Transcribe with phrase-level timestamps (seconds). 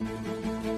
[0.00, 0.77] Música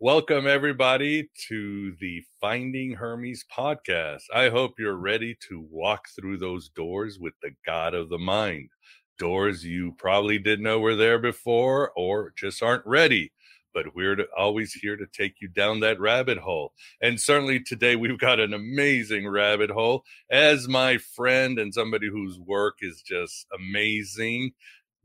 [0.00, 4.22] Welcome, everybody, to the Finding Hermes podcast.
[4.32, 8.70] I hope you're ready to walk through those doors with the God of the mind.
[9.18, 13.32] Doors you probably didn't know were there before or just aren't ready.
[13.74, 16.74] But we're to, always here to take you down that rabbit hole.
[17.02, 20.04] And certainly today we've got an amazing rabbit hole.
[20.30, 24.52] As my friend and somebody whose work is just amazing,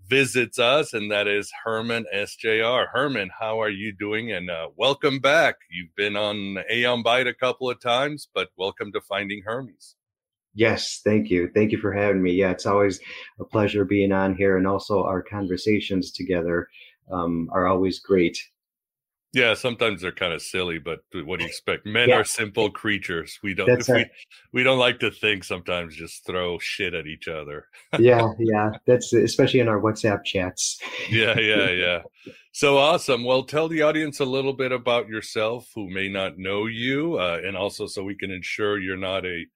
[0.07, 2.87] visits us, and that is Herman SJR.
[2.91, 4.31] Herman, how are you doing?
[4.31, 5.55] And uh, welcome back.
[5.71, 9.95] You've been on Aeon Byte a couple of times, but welcome to Finding Hermes.
[10.53, 11.49] Yes, thank you.
[11.53, 12.33] Thank you for having me.
[12.33, 12.99] Yeah, it's always
[13.39, 16.67] a pleasure being on here, and also our conversations together
[17.11, 18.37] um, are always great.
[19.33, 21.87] Yeah, sometimes they're kind of silly, but what do you expect?
[21.87, 22.17] Men yeah.
[22.17, 23.39] are simple creatures.
[23.41, 24.11] We don't we, right.
[24.51, 27.67] we don't like to think sometimes just throw shit at each other.
[27.99, 28.73] yeah, yeah.
[28.85, 30.79] That's especially in our WhatsApp chats.
[31.09, 32.01] yeah, yeah, yeah.
[32.51, 33.23] So awesome.
[33.23, 37.41] Well, tell the audience a little bit about yourself who may not know you, uh,
[37.43, 39.47] and also so we can ensure you're not a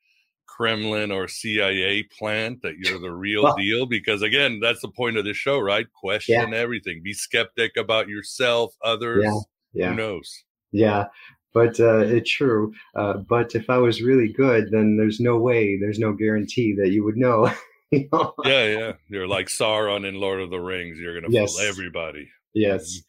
[0.47, 3.85] Kremlin or CIA plant, that you're the real well, deal.
[3.85, 5.85] Because again, that's the point of the show, right?
[5.93, 6.57] Question yeah.
[6.57, 7.01] everything.
[7.03, 9.23] Be skeptic about yourself, others.
[9.23, 9.39] Yeah
[9.77, 9.89] yeah.
[9.89, 10.43] Who knows?
[10.71, 11.05] Yeah,
[11.53, 12.73] but uh, it's true.
[12.95, 16.89] Uh, but if I was really good, then there's no way, there's no guarantee that
[16.89, 17.51] you would know.
[17.91, 18.05] yeah,
[18.45, 18.91] yeah.
[19.09, 20.99] You're like Sauron in Lord of the Rings.
[20.99, 21.55] You're gonna yes.
[21.55, 22.29] fool everybody.
[22.53, 23.01] Yes.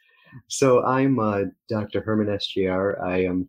[0.48, 2.02] So I'm uh, Dr.
[2.02, 3.02] Herman SGR.
[3.02, 3.48] I am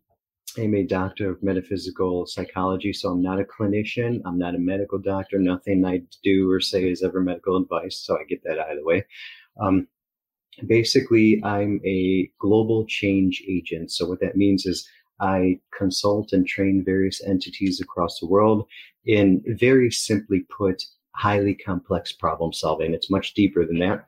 [0.58, 4.20] I'm a doctor of metaphysical psychology, so I'm not a clinician.
[4.24, 5.38] I'm not a medical doctor.
[5.38, 7.98] Nothing I do or say is ever medical advice.
[7.98, 9.06] So I get that out of the way.
[9.60, 9.86] Um,
[10.66, 13.90] basically i'm a global change agent.
[13.90, 14.88] So what that means is
[15.20, 18.66] i consult and train various entities across the world
[19.06, 20.82] in very simply put
[21.16, 22.94] highly complex problem solving.
[22.94, 24.06] It's much deeper than that.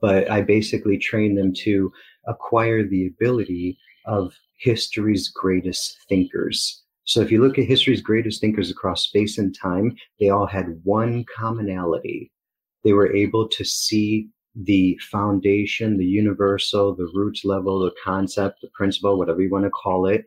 [0.00, 1.92] But i basically train them to
[2.26, 6.82] acquire the ability of history's greatest thinkers.
[7.04, 10.80] So if you look at history's greatest thinkers across space and time they all had
[10.84, 12.30] one commonality.
[12.84, 18.68] They were able to see the foundation, the universal, the roots level, the concept, the
[18.74, 20.26] principle, whatever you want to call it,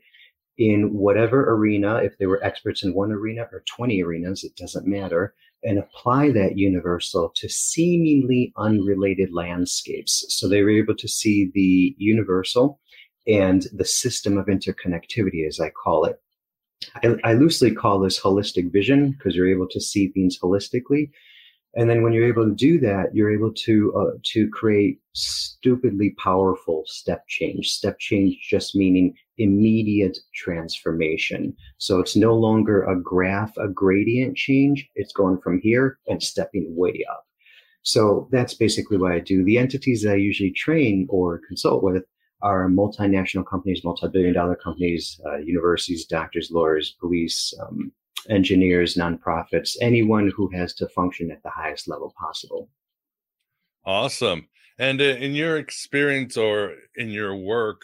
[0.58, 4.86] in whatever arena, if they were experts in one arena or 20 arenas, it doesn't
[4.86, 5.34] matter,
[5.64, 10.26] and apply that universal to seemingly unrelated landscapes.
[10.30, 12.80] So they were able to see the universal
[13.28, 16.20] and the system of interconnectivity, as I call it.
[17.04, 21.12] I, I loosely call this holistic vision because you're able to see things holistically
[21.76, 26.12] and then when you're able to do that you're able to uh, to create stupidly
[26.12, 27.72] powerful step change.
[27.72, 31.56] Step change just meaning immediate transformation.
[31.78, 34.90] So it's no longer a graph a gradient change.
[34.96, 37.26] It's going from here and stepping way up.
[37.84, 39.44] So that's basically what I do.
[39.44, 42.04] The entities that I usually train or consult with
[42.44, 47.92] are multinational companies, multi-billion dollar companies, uh, universities, doctors, lawyers, police, um,
[48.30, 52.70] engineers, nonprofits, anyone who has to function at the highest level possible.
[53.86, 54.48] Awesome.
[54.78, 57.82] And uh, in your experience or in your work,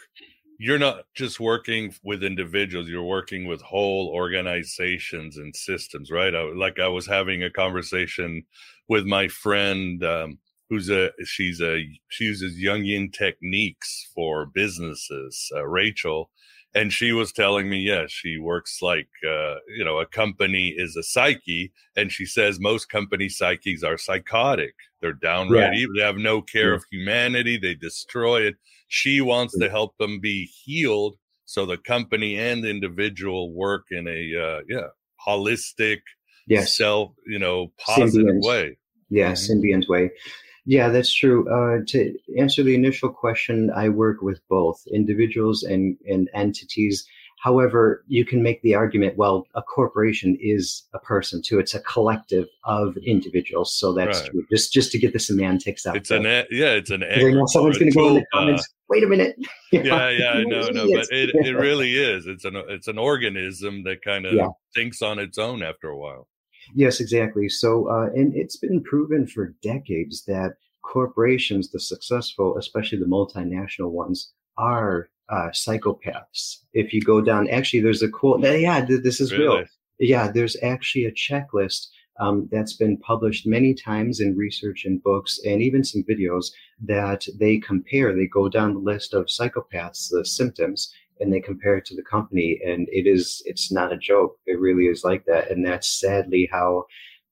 [0.58, 6.42] you're not just working with individuals you're working with whole organizations and systems right I,
[6.52, 8.44] like i was having a conversation
[8.88, 10.38] with my friend um,
[10.68, 16.30] who's a she's a she uses jungian techniques for businesses uh, rachel
[16.74, 20.74] and she was telling me yes yeah, she works like uh, you know a company
[20.76, 25.80] is a psyche and she says most company psyches are psychotic they're downright yeah.
[25.80, 26.76] evil they have no care yeah.
[26.76, 28.56] of humanity they destroy it
[28.88, 34.06] she wants to help them be healed so the company and the individual work in
[34.06, 34.88] a uh, yeah
[35.26, 36.00] holistic
[36.46, 36.76] yes.
[36.76, 38.46] self you know positive symbiont.
[38.46, 38.78] way
[39.10, 39.60] yeah mm-hmm.
[39.60, 40.10] symbiont way
[40.68, 45.96] yeah that's true uh, to answer the initial question i work with both individuals and
[46.06, 47.06] and entities
[47.40, 51.60] However, you can make the argument, well, a corporation is a person too.
[51.60, 53.72] It's a collective of individuals.
[53.78, 54.30] So that's right.
[54.30, 54.46] true.
[54.50, 55.96] Just just to get the semantics out.
[55.96, 56.18] It's there.
[56.18, 58.62] an yeah, it's an know someone's going to go in the comments.
[58.62, 59.36] Uh, Wait a minute.
[59.72, 62.26] yeah, yeah, no, no, but it, it really is.
[62.26, 64.48] It's an it's an organism that kind of yeah.
[64.74, 66.26] thinks on its own after a while.
[66.74, 67.48] Yes, exactly.
[67.48, 73.90] So, uh, and it's been proven for decades that corporations, the successful, especially the multinational
[73.90, 76.58] ones, are uh, psychopaths.
[76.72, 78.40] If you go down, actually, there's a quote.
[78.40, 79.58] Yeah, this is really?
[79.58, 79.66] real.
[79.98, 81.88] Yeah, there's actually a checklist
[82.20, 86.46] um, that's been published many times in research and books and even some videos
[86.80, 88.14] that they compare.
[88.14, 92.02] They go down the list of psychopaths, the symptoms, and they compare it to the
[92.02, 92.60] company.
[92.64, 94.38] And it is, it's not a joke.
[94.46, 95.50] It really is like that.
[95.50, 96.84] And that's sadly how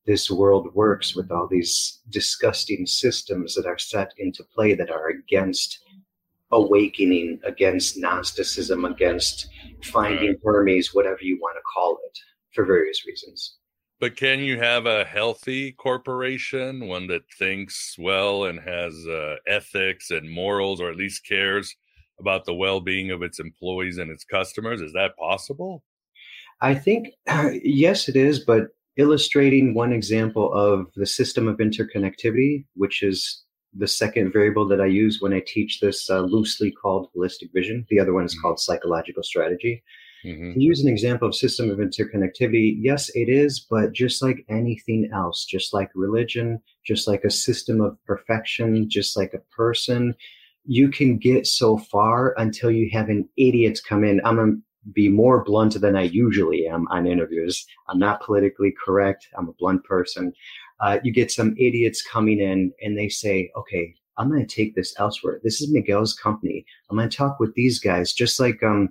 [0.07, 5.09] this world works with all these disgusting systems that are set into play that are
[5.09, 5.81] against
[6.53, 9.49] awakening against Gnosticism, against
[9.83, 12.19] finding Hermes, whatever you want to call it,
[12.55, 13.57] for various reasons.
[13.99, 20.11] But can you have a healthy corporation, one that thinks well and has uh, ethics
[20.11, 21.75] and morals, or at least cares
[22.19, 24.81] about the well being of its employees and its customers?
[24.81, 25.83] Is that possible?
[26.61, 28.41] I think, uh, yes, it is.
[28.41, 33.43] But illustrating one example of the system of interconnectivity, which is
[33.75, 37.87] the second variable that I use when I teach this uh, loosely called holistic vision.
[37.91, 38.43] The other one is mm-hmm.
[38.43, 39.83] called psychological strategy.
[40.25, 40.55] Mm-hmm.
[40.55, 45.11] To use an example of system of interconnectivity, yes, it is, but just like anything
[45.13, 50.15] else, just like religion, just like a system of perfection, just like a person,
[50.67, 54.21] you can get so far until you have an idiot come in.
[54.25, 54.53] I'm gonna
[54.93, 57.67] be more blunt than I usually am on interviews.
[57.89, 59.29] I'm not politically correct.
[59.37, 60.33] I'm a blunt person
[60.81, 64.75] uh, you get some idiots coming in and they say, okay, I'm going to take
[64.75, 65.41] this elsewhere.
[65.43, 66.65] This is Miguel's company.
[66.91, 68.91] I'm going to talk with these guys, just like um,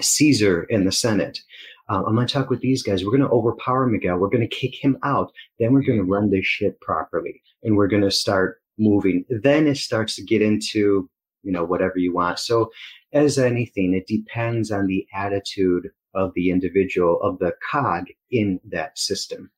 [0.00, 1.40] Caesar in the Senate.
[1.88, 3.04] Uh, I'm going to talk with these guys.
[3.04, 4.18] We're going to overpower Miguel.
[4.18, 5.32] We're going to kick him out.
[5.58, 9.24] Then we're going to run this shit properly and we're going to start moving.
[9.28, 11.08] Then it starts to get into,
[11.42, 12.38] you know, whatever you want.
[12.38, 12.70] So,
[13.12, 18.98] as anything, it depends on the attitude of the individual, of the cog in that
[18.98, 19.50] system.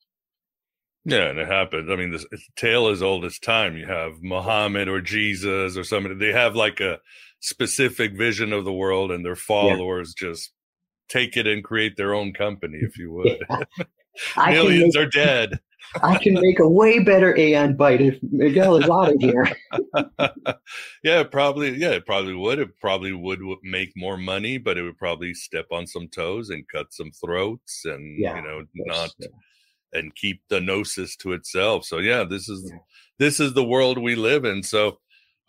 [1.05, 1.91] Yeah, and it happens.
[1.91, 2.27] I mean, this
[2.57, 3.77] tale as old as time.
[3.77, 6.15] You have Muhammad or Jesus or somebody.
[6.15, 6.99] They have like a
[7.41, 10.29] specific vision of the world, and their followers yeah.
[10.29, 10.53] just
[11.09, 13.39] take it and create their own company, if you would.
[13.49, 13.87] Yeah.
[14.51, 15.61] Millions make, are dead.
[16.03, 19.49] I can make a way better Aeon Byte if Miguel is out of here.
[21.03, 21.77] yeah, probably.
[21.77, 22.59] Yeah, it probably would.
[22.59, 26.69] It probably would make more money, but it would probably step on some toes and
[26.69, 29.11] cut some throats, and yeah, you know, not.
[29.19, 29.29] Yeah
[29.93, 31.85] and keep the gnosis to itself.
[31.85, 32.73] So yeah, this is
[33.19, 34.63] this is the world we live in.
[34.63, 35.01] So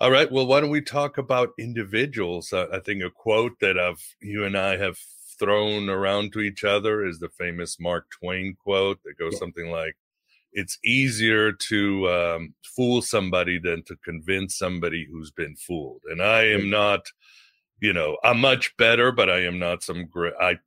[0.02, 2.52] all right, well, why don't we talk about individuals?
[2.52, 4.98] Uh, I think a quote that I've you and I have
[5.38, 9.96] thrown around to each other is the famous Mark Twain quote that goes something like,
[10.54, 16.44] "It's easier to um, fool somebody than to convince somebody who's been fooled." And I
[16.44, 17.08] am not,
[17.80, 20.34] you know, I'm much better, but I am not some great.
[20.40, 20.58] I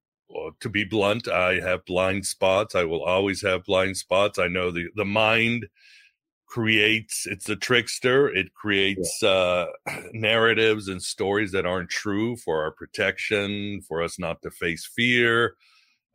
[0.60, 2.74] to be blunt, I have blind spots.
[2.74, 4.38] I will always have blind spots.
[4.38, 5.66] I know the the mind
[6.46, 9.28] creates it's a trickster it creates yeah.
[9.28, 9.66] uh
[10.12, 15.56] narratives and stories that aren't true for our protection for us not to face fear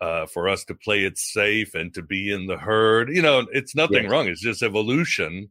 [0.02, 3.10] uh for us to play it safe and to be in the herd.
[3.10, 5.50] You know it's nothing wrong it's just evolution.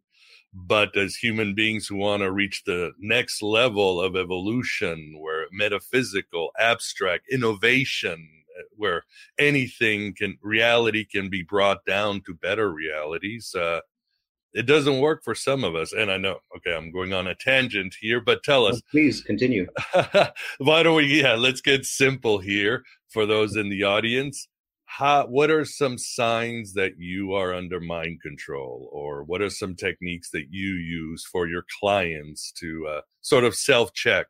[0.55, 6.51] But as human beings who want to reach the next level of evolution where metaphysical
[6.59, 8.27] abstract innovation
[8.77, 9.05] where
[9.39, 13.81] anything can reality can be brought down to better realities uh
[14.55, 15.93] it doesn't work for some of us.
[15.93, 18.77] And I know, okay, I'm going on a tangent here, but tell us.
[18.77, 19.67] Oh, please continue.
[20.59, 24.49] why don't we, yeah, let's get simple here for those in the audience.
[24.87, 29.75] How, what are some signs that you are under mind control, or what are some
[29.75, 34.27] techniques that you use for your clients to uh, sort of self check?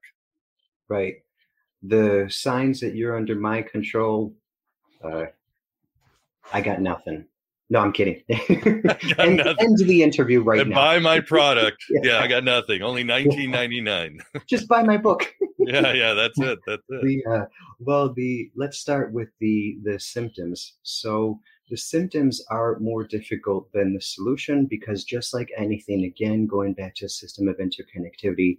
[0.88, 1.14] Right.
[1.82, 4.34] The signs that you're under my control,
[5.04, 5.26] uh,
[6.52, 7.26] I got nothing.
[7.70, 8.22] No, I'm kidding.
[9.18, 10.76] end, end the interview right and now.
[10.76, 11.84] Buy my product.
[11.90, 12.00] yeah.
[12.02, 12.18] yeah.
[12.20, 12.82] I got nothing.
[12.82, 14.20] Only 19.99.
[14.48, 15.34] Just buy my book.
[15.58, 16.58] yeah, yeah, that's it.
[16.66, 17.02] That's it.
[17.02, 17.44] The, uh,
[17.78, 20.76] well, the let's start with the the symptoms.
[20.82, 26.72] So the symptoms are more difficult than the solution because just like anything, again, going
[26.72, 28.58] back to a system of interconnectivity,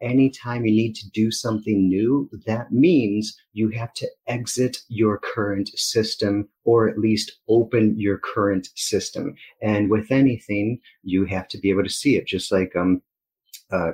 [0.00, 5.68] anytime you need to do something new, that means you have to exit your current
[5.76, 9.34] system or at least open your current system.
[9.62, 13.02] And with anything, you have to be able to see it, just like um,
[13.70, 13.92] uh,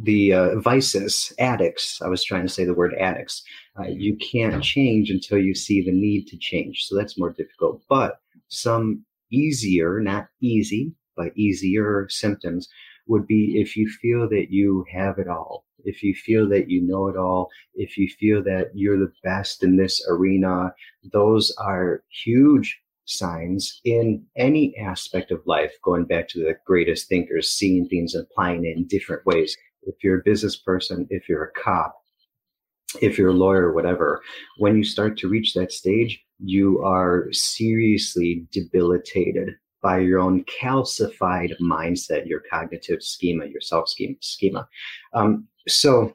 [0.00, 2.00] the uh, vices, addicts.
[2.00, 3.42] I was trying to say the word addicts.
[3.78, 6.84] Uh, you can't change until you see the need to change.
[6.84, 7.82] So that's more difficult.
[7.88, 12.68] But some easier, not easy, but easier symptoms
[13.08, 16.82] would be if you feel that you have it all, if you feel that you
[16.82, 20.72] know it all, if you feel that you're the best in this arena,
[21.12, 27.50] those are huge signs in any aspect of life, going back to the greatest thinkers,
[27.50, 29.56] seeing things and applying it in different ways.
[29.82, 31.96] If you're a business person, if you're a cop,
[33.00, 34.22] if you're a lawyer, whatever,
[34.58, 39.54] when you start to reach that stage, you are seriously debilitated
[39.88, 43.88] by your own calcified mindset, your cognitive schema, your self
[44.20, 44.68] schema.
[45.14, 46.14] Um, so,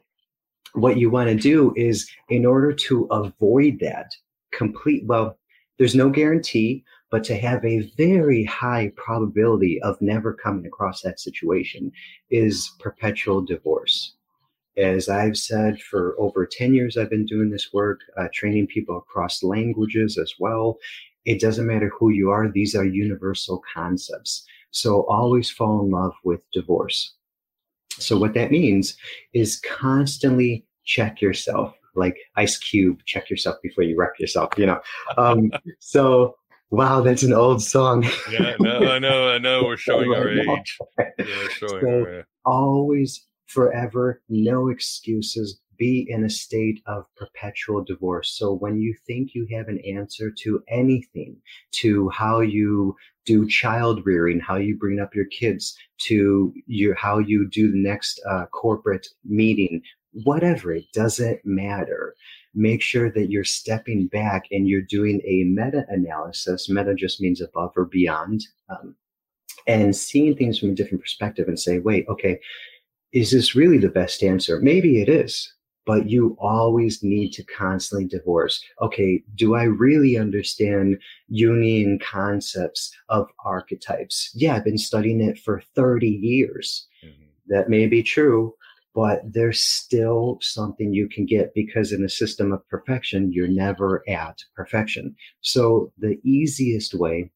[0.74, 4.14] what you want to do is, in order to avoid that
[4.52, 5.36] complete, well,
[5.76, 11.18] there's no guarantee, but to have a very high probability of never coming across that
[11.18, 11.90] situation
[12.30, 14.14] is perpetual divorce.
[14.76, 18.98] As I've said for over 10 years, I've been doing this work, uh, training people
[18.98, 20.78] across languages as well.
[21.24, 24.44] It doesn't matter who you are, these are universal concepts.
[24.70, 27.14] So always fall in love with divorce.
[27.90, 28.96] So what that means
[29.32, 34.80] is constantly check yourself, like Ice Cube, check yourself before you wreck yourself, you know.
[35.16, 36.36] Um, so
[36.70, 38.04] wow, that's an old song.
[38.30, 39.64] yeah, no, I know, I know.
[39.64, 40.78] We're showing our age.
[41.18, 48.30] Yeah, showing so our, always, forever, no excuses be in a state of perpetual divorce.
[48.30, 51.36] So when you think you have an answer to anything,
[51.72, 55.76] to how you do child rearing, how you bring up your kids,
[56.06, 59.82] to your how you do the next uh, corporate meeting,
[60.24, 62.14] whatever, it doesn't matter.
[62.54, 66.68] Make sure that you're stepping back and you're doing a meta analysis.
[66.68, 68.44] Meta just means above or beyond.
[68.68, 68.94] Um,
[69.66, 72.38] and seeing things from a different perspective and say, wait, okay,
[73.12, 74.60] is this really the best answer?
[74.60, 75.52] Maybe it is
[75.86, 78.64] but you always need to constantly divorce.
[78.80, 80.98] Okay, do I really understand
[81.32, 84.30] Jungian concepts of archetypes?
[84.34, 86.86] Yeah, I've been studying it for 30 years.
[87.04, 87.24] Mm-hmm.
[87.48, 88.54] That may be true,
[88.94, 94.02] but there's still something you can get because in a system of perfection, you're never
[94.08, 95.14] at perfection.
[95.40, 97.30] So the easiest way,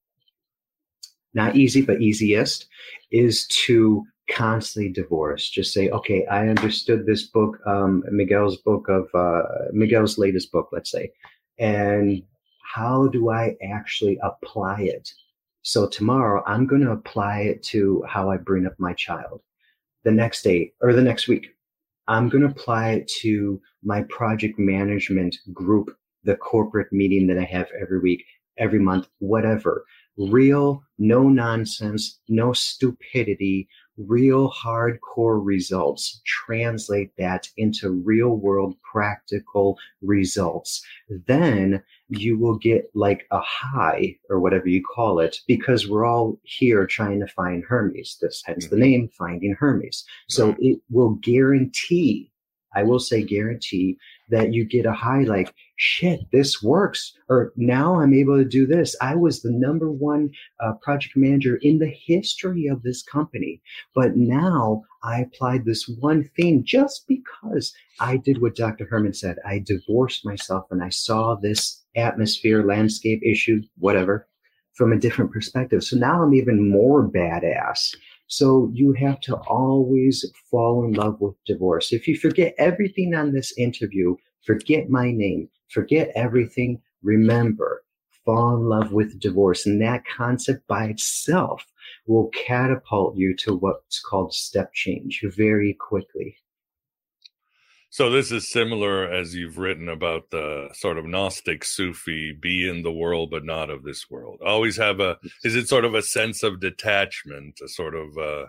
[1.34, 2.66] not easy, but easiest,
[3.10, 5.48] is to constantly divorce.
[5.48, 9.42] Just say, okay, I understood this book, um, Miguel's book of uh,
[9.72, 11.10] Miguel's latest book, let's say,
[11.58, 12.22] and
[12.62, 15.10] how do I actually apply it?
[15.62, 19.40] So tomorrow I'm going to apply it to how I bring up my child.
[20.04, 21.48] The next day or the next week,
[22.06, 25.94] I'm going to apply it to my project management group,
[26.24, 28.24] the corporate meeting that I have every week,
[28.56, 29.84] every month, whatever.
[30.16, 33.68] Real, no nonsense, no stupidity,
[34.06, 40.82] real hardcore results, translate that into real world practical results,
[41.26, 46.38] then you will get like a high or whatever you call it, because we're all
[46.44, 48.18] here trying to find Hermes.
[48.20, 48.84] This hence the mm-hmm.
[48.84, 50.04] name Finding Hermes.
[50.28, 52.30] So it will guarantee,
[52.74, 53.98] I will say guarantee
[54.30, 57.14] that you get a high like, shit, this works.
[57.28, 58.94] Or now I'm able to do this.
[59.00, 60.30] I was the number one
[60.60, 63.62] uh, project manager in the history of this company.
[63.94, 68.86] But now I applied this one thing just because I did what Dr.
[68.86, 69.36] Herman said.
[69.46, 74.26] I divorced myself and I saw this atmosphere, landscape issue, whatever,
[74.74, 75.84] from a different perspective.
[75.84, 77.94] So now I'm even more badass.
[78.26, 81.92] So you have to always fall in love with divorce.
[81.92, 87.84] If you forget everything on this interview, forget my name, forget everything, remember,
[88.24, 89.66] fall in love with divorce.
[89.66, 91.66] And that concept by itself
[92.06, 96.36] will catapult you to what's called step change very quickly.
[97.90, 102.82] So this is similar as you've written about the sort of Gnostic Sufi, be in
[102.82, 104.40] the world but not of this world.
[104.44, 108.46] Always have a is it sort of a sense of detachment, a sort of uh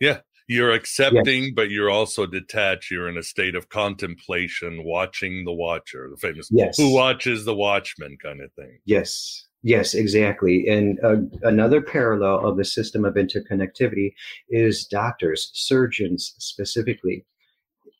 [0.00, 0.20] yeah,
[0.50, 1.52] you're accepting yes.
[1.54, 6.48] but you're also detached, you're in a state of contemplation, watching the watcher, the famous
[6.50, 6.76] yes.
[6.76, 8.78] who watches the watchman kind of thing.
[8.84, 9.46] Yes.
[9.62, 10.66] Yes, exactly.
[10.68, 14.14] And uh, another parallel of the system of interconnectivity
[14.48, 17.26] is doctors, surgeons specifically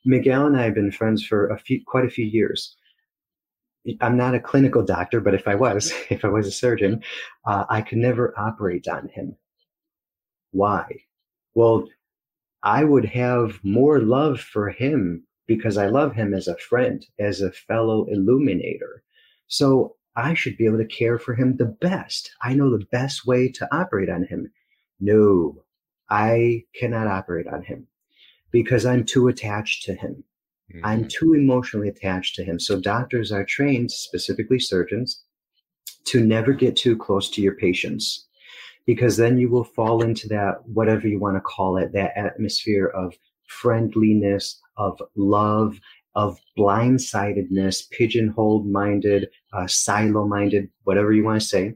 [0.05, 2.77] Miguel and I have been friends for a few, quite a few years.
[4.01, 7.03] I'm not a clinical doctor, but if I was, if I was a surgeon,
[7.47, 9.37] uh, I could never operate on him.
[10.53, 10.85] Why?
[11.55, 11.87] Well,
[12.63, 17.41] I would have more love for him because I love him as a friend, as
[17.41, 19.03] a fellow illuminator.
[19.49, 22.31] So I should be able to care for him the best.
[22.43, 24.53] I know the best way to operate on him.
[25.01, 25.65] No,
[26.11, 27.87] I cannot operate on him
[28.51, 30.25] because I'm too attached to him.
[30.73, 30.85] Mm-hmm.
[30.85, 32.61] I'm too emotionally attached to him.
[32.61, 35.23] So doctors are trained, specifically surgeons,
[36.07, 38.29] to never get too close to your patients
[38.87, 42.87] because then you will fall into that, whatever you want to call it, that atmosphere
[42.87, 43.15] of
[43.47, 45.79] friendliness, of love,
[46.15, 51.75] of blindsidedness, pigeonhole minded, uh, silo minded, whatever you want to say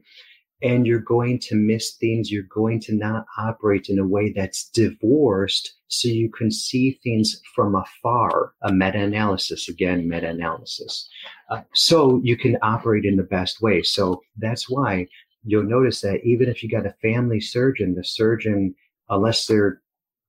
[0.61, 2.31] and you're going to miss things.
[2.31, 7.39] You're going to not operate in a way that's divorced so you can see things
[7.53, 8.53] from afar.
[8.63, 11.07] A meta analysis, again, meta analysis.
[11.49, 13.83] Uh, so you can operate in the best way.
[13.83, 15.07] So that's why
[15.45, 18.75] you'll notice that even if you got a family surgeon, the surgeon,
[19.09, 19.81] unless they're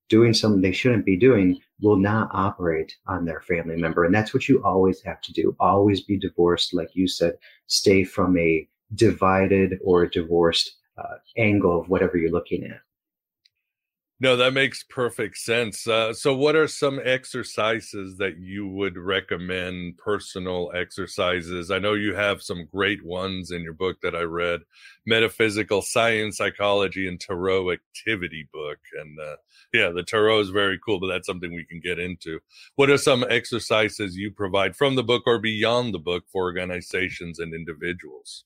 [0.09, 4.05] doing something they shouldn't be doing, will not operate on their family member.
[4.05, 5.57] And that's what you always have to do.
[5.59, 6.75] Always be divorced.
[6.75, 7.35] Like you said,
[7.67, 12.81] stay from a divided or a divorced uh, angle of whatever you're looking at.
[14.19, 15.87] No, that makes perfect sense.
[15.87, 19.99] Uh, so, what are some exercises that you would recommend?
[19.99, 21.71] Personal exercises.
[21.71, 24.61] I know you have some great ones in your book that I read,
[25.05, 28.79] Metaphysical Science, Psychology, and Tarot Activity book.
[28.99, 29.37] And uh,
[29.75, 32.41] yeah, the tarot is very cool, but that's something we can get into.
[32.77, 37.39] What are some exercises you provide from the book or beyond the book for organizations
[37.39, 38.45] and individuals?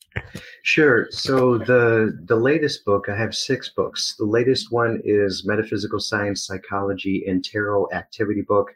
[0.64, 1.06] Sure.
[1.10, 4.16] So the the latest book, I have six books.
[4.18, 5.59] The latest one is Metaphysical
[6.00, 8.72] Science, Psychology, and Tarot Activity book.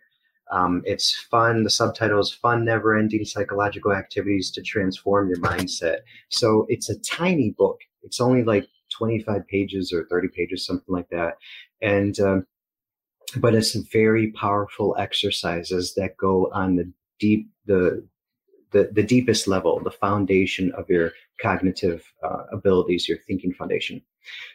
[0.50, 1.64] Um, it's fun.
[1.64, 5.98] The subtitle is Fun Never Ending Psychological Activities to Transform Your Mindset.
[6.28, 7.78] So it's a tiny book.
[8.02, 11.38] It's only like 25 pages or 30 pages, something like that
[11.84, 12.46] and um,
[13.36, 18.04] but it's very powerful exercises that go on the deep the
[18.72, 24.02] the, the deepest level, the foundation of your cognitive uh, abilities, your thinking foundation.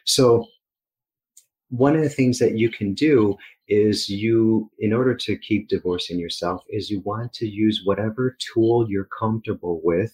[0.04, 0.46] So,
[1.70, 3.36] one of the things that you can do
[3.68, 8.86] is you, in order to keep divorcing yourself, is you want to use whatever tool
[8.88, 10.12] you're comfortable with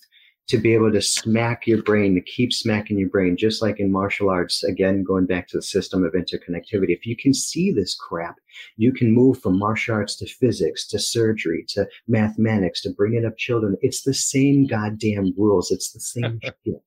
[0.49, 3.91] to be able to smack your brain, to keep smacking your brain, just like in
[3.91, 6.91] martial arts, again, going back to the system of interconnectivity.
[6.91, 8.37] If you can see this crap,
[8.77, 13.37] you can move from martial arts to physics, to surgery, to mathematics, to bringing up
[13.37, 13.77] children.
[13.81, 15.73] It's the same goddamn rules.
[15.73, 16.83] It's the same shit.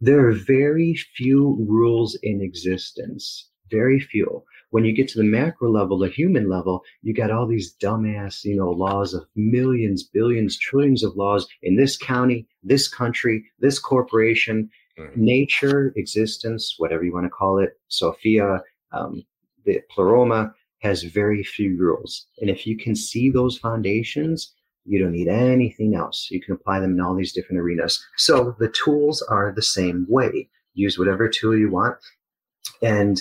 [0.00, 5.70] There are very few rules in existence, very few when you get to the macro
[5.70, 10.58] level, the human level, you got all these dumbass, you know, laws of millions, billions,
[10.58, 15.22] trillions of laws in this county, this country, this corporation, mm-hmm.
[15.22, 19.22] nature, existence, whatever you want to call it, Sophia, um,
[19.66, 22.26] the pleroma has very few rules.
[22.40, 24.54] And if you can see those foundations,
[24.86, 26.28] you don't need anything else.
[26.30, 28.02] You can apply them in all these different arenas.
[28.16, 30.48] So the tools are the same way.
[30.72, 31.96] Use whatever tool you want.
[32.80, 33.20] And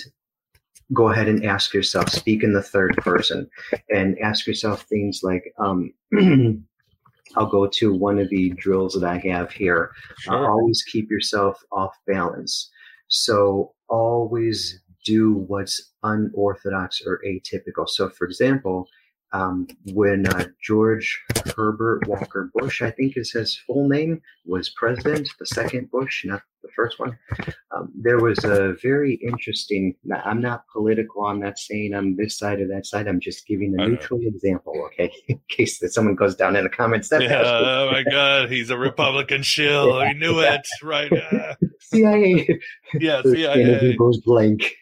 [0.93, 3.49] go ahead and ask yourself, speak in the third person,
[3.89, 5.93] and ask yourself things like, um,
[7.38, 9.91] I'll go to one of the drills that I have here.
[10.10, 10.45] Uh, sure.
[10.45, 12.69] Uh, always keep yourself off balance.
[13.08, 17.88] So always do what's unorthodox or atypical.
[17.88, 18.88] So, for example,
[19.33, 21.21] um, when uh, George
[21.55, 26.41] Herbert Walker Bush, I think is his full name, was president, the second Bush, not
[26.61, 27.17] the first one.
[27.75, 29.95] Um, there was a very interesting.
[30.25, 31.25] I'm not political.
[31.25, 33.07] I'm not saying I'm this side or that side.
[33.07, 36.69] I'm just giving a neutral example, okay, in case that someone goes down in the
[36.69, 37.09] comments.
[37.09, 39.87] That yeah, oh my God, he's a Republican shill.
[39.99, 40.67] yeah, I knew it.
[40.83, 41.11] Right.
[41.31, 42.59] Uh, CIA.
[42.99, 43.95] Yeah, CIA.
[43.95, 44.73] goes blank.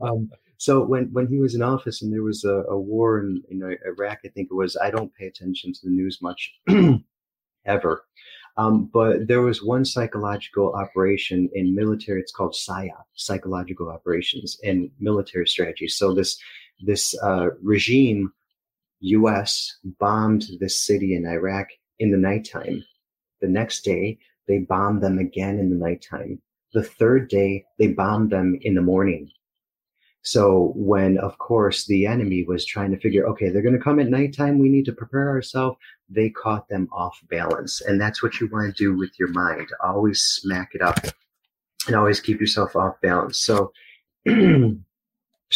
[0.00, 0.30] um,
[0.62, 3.76] so when, when he was in office and there was a, a war in, in
[3.84, 6.54] Iraq, I think it was, I don't pay attention to the news much
[7.66, 8.04] ever.
[8.56, 12.20] Um, but there was one psychological operation in military.
[12.20, 15.88] It's called PSYOP, psychological operations and military strategy.
[15.88, 16.38] So this
[16.78, 18.32] this uh, regime,
[19.00, 19.78] U.S.
[19.98, 22.84] bombed this city in Iraq in the nighttime.
[23.40, 26.40] The next day, they bombed them again in the nighttime.
[26.72, 29.28] The third day, they bombed them in the morning.
[30.22, 33.98] So when, of course, the enemy was trying to figure, okay, they're going to come
[33.98, 34.58] at nighttime.
[34.58, 35.76] We need to prepare ourselves.
[36.08, 37.80] They caught them off balance.
[37.80, 39.68] And that's what you want to do with your mind.
[39.82, 40.98] Always smack it up
[41.88, 43.40] and always keep yourself off balance.
[43.40, 43.72] So,
[44.24, 44.80] excuse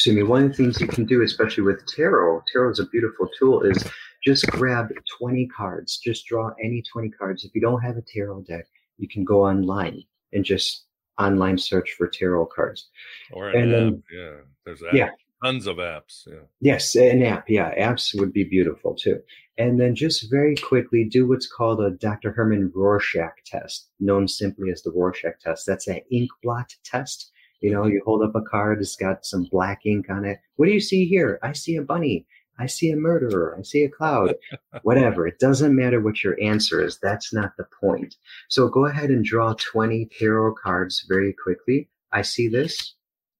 [0.06, 3.28] me, one of the things you can do, especially with tarot, tarot is a beautiful
[3.38, 3.84] tool, is
[4.24, 4.88] just grab
[5.20, 5.98] 20 cards.
[5.98, 7.44] Just draw any 20 cards.
[7.44, 8.66] If you don't have a tarot deck,
[8.98, 10.02] you can go online
[10.32, 10.85] and just
[11.18, 12.88] online search for tarot cards.
[13.32, 14.36] Or an and app, then, yeah.
[14.64, 15.08] There's apps, yeah.
[15.42, 16.26] tons of apps.
[16.26, 16.40] Yeah.
[16.60, 17.48] Yes, an app.
[17.48, 19.20] Yeah, apps would be beautiful too.
[19.58, 22.30] And then just very quickly do what's called a Dr.
[22.32, 25.66] Herman Rorschach test, known simply as the Rorschach test.
[25.66, 27.30] That's an ink blot test.
[27.60, 27.92] You know, mm-hmm.
[27.92, 30.38] you hold up a card, it's got some black ink on it.
[30.56, 31.38] What do you see here?
[31.42, 32.26] I see a bunny.
[32.58, 33.56] I see a murderer.
[33.58, 34.34] I see a cloud.
[34.82, 35.26] Whatever.
[35.26, 36.98] It doesn't matter what your answer is.
[37.02, 38.16] That's not the point.
[38.48, 41.88] So go ahead and draw 20 tarot cards very quickly.
[42.12, 42.94] I see this.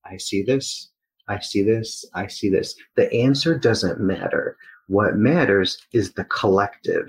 [0.04, 0.90] I see this.
[1.28, 2.04] I see this.
[2.14, 2.76] I see this.
[2.94, 4.56] The answer doesn't matter.
[4.88, 7.08] What matters is the collective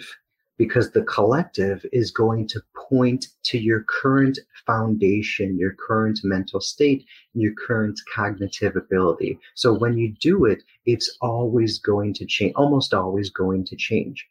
[0.58, 7.06] because the collective is going to point to your current foundation, your current mental state,
[7.34, 9.40] your current cognitive ability.
[9.56, 14.28] So when you do it, it's always going to change, almost always going to change.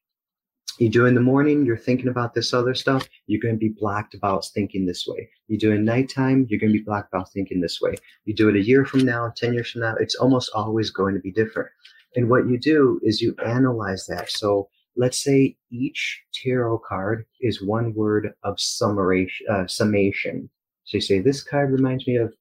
[0.79, 3.59] You do it in the morning, you're thinking about this other stuff, you're going to
[3.59, 5.27] be blocked about thinking this way.
[5.49, 7.95] You do in nighttime, you're going to be blocked about thinking this way.
[8.27, 11.15] You do it a year from now, 10 years from now, it's almost always going
[11.15, 11.71] to be different.
[12.15, 14.31] And what you do is you analyze that.
[14.31, 20.49] So let's say each tarot card is one word of summation, uh, summation.
[20.85, 22.33] So you say, this card reminds me of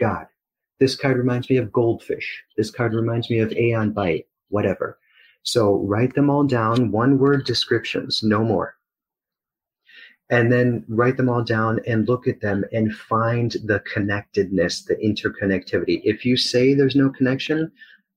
[0.00, 0.26] God.
[0.80, 2.42] This card reminds me of goldfish.
[2.56, 4.98] This card reminds me of Aeon Byte, whatever.
[5.44, 8.76] So write them all down, one word descriptions, no more.
[10.30, 14.96] And then write them all down and look at them and find the connectedness, the
[14.96, 16.00] interconnectivity.
[16.04, 17.70] If you say there's no connection,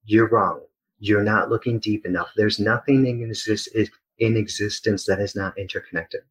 [0.05, 0.61] you're wrong
[0.99, 2.29] you're not looking deep enough.
[2.35, 3.69] There's nothing in, exist,
[4.19, 6.21] in existence that is not interconnected.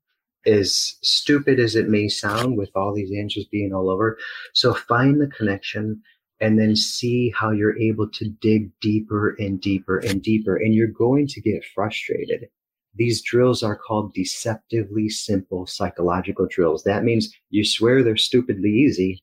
[0.46, 4.18] As stupid as it may sound with all these answers being all over.
[4.52, 6.02] So find the connection
[6.40, 10.56] and then see how you're able to dig deeper and deeper and deeper.
[10.56, 12.48] And you're going to get frustrated.
[12.96, 16.84] These drills are called deceptively simple psychological drills.
[16.84, 19.22] That means you swear they're stupidly easy,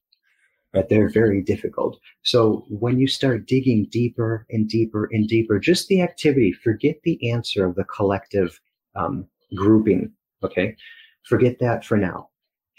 [0.74, 2.00] but they're very difficult.
[2.24, 7.32] So when you start digging deeper and deeper and deeper, just the activity, forget the
[7.32, 8.60] answer of the collective
[8.96, 10.12] um, grouping.
[10.44, 10.76] Okay.
[11.24, 12.31] Forget that for now.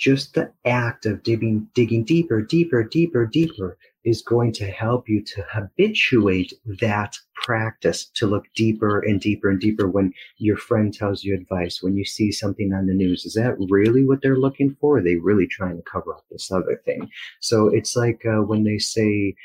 [0.03, 5.23] Just the act of digging, digging deeper, deeper, deeper, deeper is going to help you
[5.23, 11.23] to habituate that practice to look deeper and deeper and deeper when your friend tells
[11.23, 13.25] you advice, when you see something on the news.
[13.25, 14.99] Is that really what they're looking for?
[14.99, 17.09] are they really trying to cover up this other thing?
[17.39, 19.37] So it's like uh, when they say,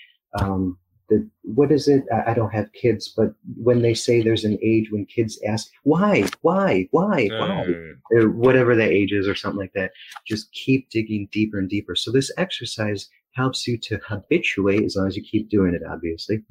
[0.42, 2.04] um, the, what is it?
[2.14, 5.70] I, I don't have kids, but when they say there's an age when kids ask,
[5.84, 7.94] why, why, why, why, mm.
[8.12, 9.92] or whatever that age is or something like that,
[10.28, 11.96] just keep digging deeper and deeper.
[11.96, 16.44] So this exercise helps you to habituate, as long as you keep doing it, obviously.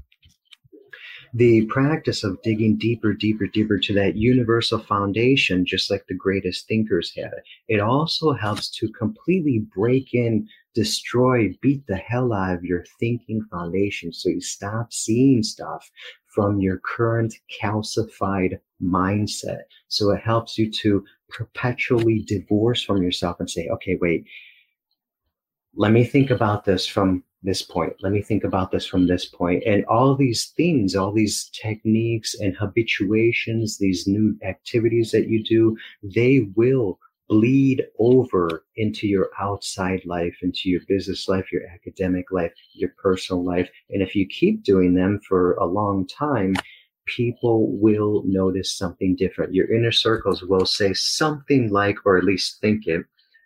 [1.35, 6.67] The practice of digging deeper, deeper, deeper to that universal foundation, just like the greatest
[6.67, 7.33] thinkers had.
[7.69, 13.43] It also helps to completely break in, destroy, beat the hell out of your thinking
[13.51, 15.91] foundation so you stop seeing stuff
[16.27, 19.63] from your current calcified mindset.
[19.89, 24.27] So it helps you to perpetually divorce from yourself and say, okay, wait,
[25.75, 27.95] let me think about this from this point.
[28.03, 29.63] Let me think about this from this point.
[29.65, 35.77] And all these things, all these techniques and habituations, these new activities that you do,
[36.03, 42.53] they will bleed over into your outside life, into your business life, your academic life,
[42.73, 43.69] your personal life.
[43.91, 46.55] And if you keep doing them for a long time,
[47.07, 49.55] people will notice something different.
[49.55, 53.05] Your inner circles will say something like, or at least think it,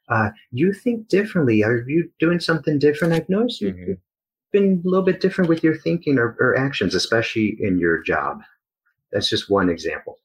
[0.08, 1.62] uh, you think differently.
[1.62, 3.14] Are you doing something different?
[3.14, 3.92] I've noticed you've mm-hmm.
[4.52, 8.40] been a little bit different with your thinking or, or actions, especially in your job.
[9.12, 10.18] That's just one example.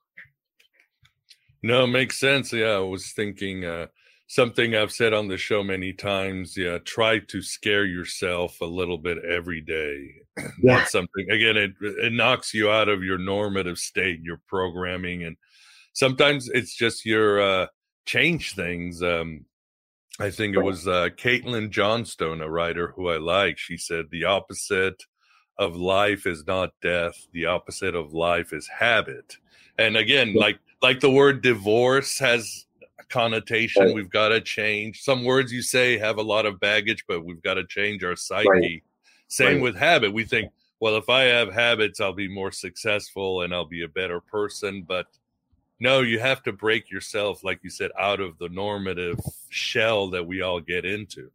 [1.65, 2.53] No, makes sense.
[2.53, 3.87] Yeah, I was thinking uh,
[4.27, 6.55] something I've said on the show many times.
[6.55, 10.11] Yeah, try to scare yourself a little bit every day.
[10.61, 10.79] Yeah.
[10.79, 11.55] That's something again.
[11.55, 15.37] It it knocks you out of your normative state, your programming, and
[15.93, 17.67] sometimes it's just your uh,
[18.05, 19.01] change things.
[19.01, 19.45] Um,
[20.19, 23.57] I think it was uh, Caitlin Johnstone, a writer who I like.
[23.57, 25.01] She said the opposite
[25.57, 27.15] of life is not death.
[27.31, 29.37] The opposite of life is habit.
[29.77, 32.67] And again, like like the word divorce has
[32.99, 33.95] a connotation.
[33.95, 35.01] We've got to change.
[35.01, 38.15] Some words you say have a lot of baggage, but we've got to change our
[38.15, 38.47] psyche.
[38.47, 38.83] Right.
[39.27, 39.61] Same right.
[39.63, 40.13] with habit.
[40.13, 43.87] We think, well, if I have habits, I'll be more successful and I'll be a
[43.87, 44.83] better person.
[44.87, 45.07] But
[45.79, 49.19] no, you have to break yourself, like you said, out of the normative
[49.49, 51.31] shell that we all get into.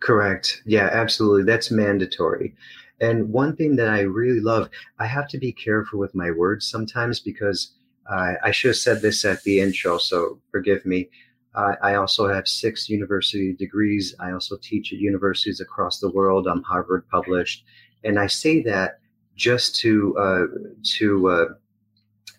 [0.00, 0.60] Correct.
[0.66, 1.44] Yeah, absolutely.
[1.44, 2.56] That's mandatory.
[3.00, 6.66] And one thing that I really love, I have to be careful with my words
[6.66, 7.74] sometimes because
[8.10, 11.08] uh, I should have said this at the intro, so forgive me.
[11.54, 14.14] Uh, I also have six university degrees.
[14.18, 16.46] I also teach at universities across the world.
[16.46, 17.64] I'm Harvard published,
[18.04, 19.00] and I say that
[19.36, 20.44] just to uh,
[20.96, 21.44] to uh,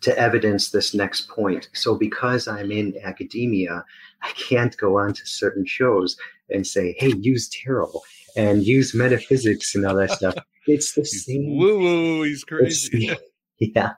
[0.02, 1.70] to evidence this next point.
[1.74, 3.86] So because I'm in academia,
[4.22, 6.18] I can't go on to certain shows
[6.50, 8.02] and say, "Hey, use tarot
[8.36, 11.58] and use metaphysics and all that stuff." It's the same.
[11.58, 13.12] Woo woo, he's crazy.
[13.60, 13.94] Yeah,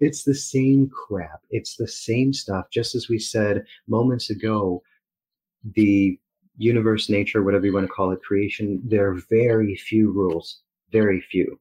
[0.00, 1.40] it's the same crap.
[1.50, 2.66] It's the same stuff.
[2.70, 4.82] Just as we said moments ago,
[5.74, 6.18] the
[6.58, 8.82] universe, nature, whatever you want to call it, creation.
[8.84, 10.60] There are very few rules.
[10.92, 11.58] Very few.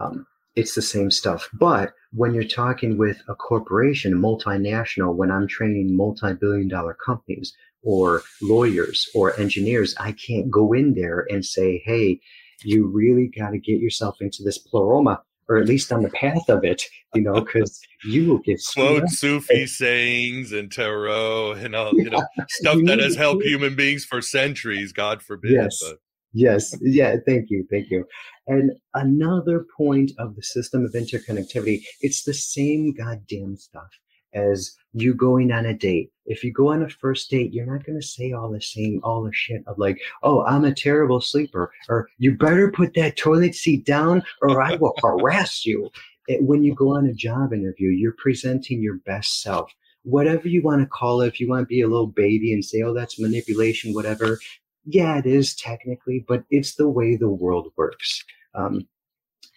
[0.00, 1.48] Um, it's the same stuff.
[1.54, 7.54] But when you're talking with a corporation, multinational, when I'm training multi billion dollar companies
[7.82, 12.20] or lawyers or engineers, I can't go in there and say, hey,
[12.62, 16.48] you really got to get yourself into this pleroma or at least on the path
[16.48, 16.82] of it,
[17.14, 22.22] you know, because you will get quote Sufi sayings and tarot and all, you know,
[22.48, 24.92] stuff that has helped human beings for centuries.
[24.92, 25.52] God forbid.
[25.52, 25.78] Yes.
[25.82, 25.98] But.
[26.32, 26.76] Yes.
[26.80, 27.16] Yeah.
[27.26, 27.66] Thank you.
[27.70, 28.04] Thank you.
[28.46, 33.88] And another point of the system of interconnectivity, it's the same goddamn stuff
[34.34, 36.10] as you going on a date.
[36.26, 39.00] If you go on a first date, you're not going to say all the same,
[39.02, 43.16] all the shit of like, oh, I'm a terrible sleeper, or you better put that
[43.16, 45.90] toilet seat down or I will harass you.
[46.26, 49.70] It, when you go on a job interview, you're presenting your best self.
[50.04, 52.64] Whatever you want to call it, if you want to be a little baby and
[52.64, 54.38] say, oh, that's manipulation, whatever,
[54.86, 58.22] yeah, it is technically, but it's the way the world works.
[58.54, 58.86] Um,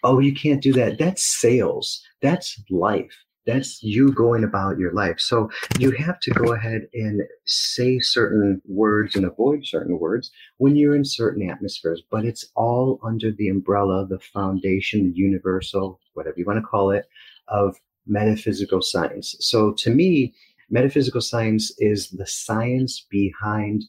[0.02, 0.98] oh, you can't do that.
[0.98, 2.02] That's sales.
[2.22, 3.14] That's life.
[3.48, 5.18] That's you going about your life.
[5.18, 10.76] So you have to go ahead and say certain words and avoid certain words when
[10.76, 16.34] you're in certain atmospheres, but it's all under the umbrella, the foundation, the universal, whatever
[16.36, 17.06] you want to call it,
[17.48, 17.74] of
[18.06, 19.34] metaphysical science.
[19.40, 20.34] So to me,
[20.68, 23.84] metaphysical science is the science behind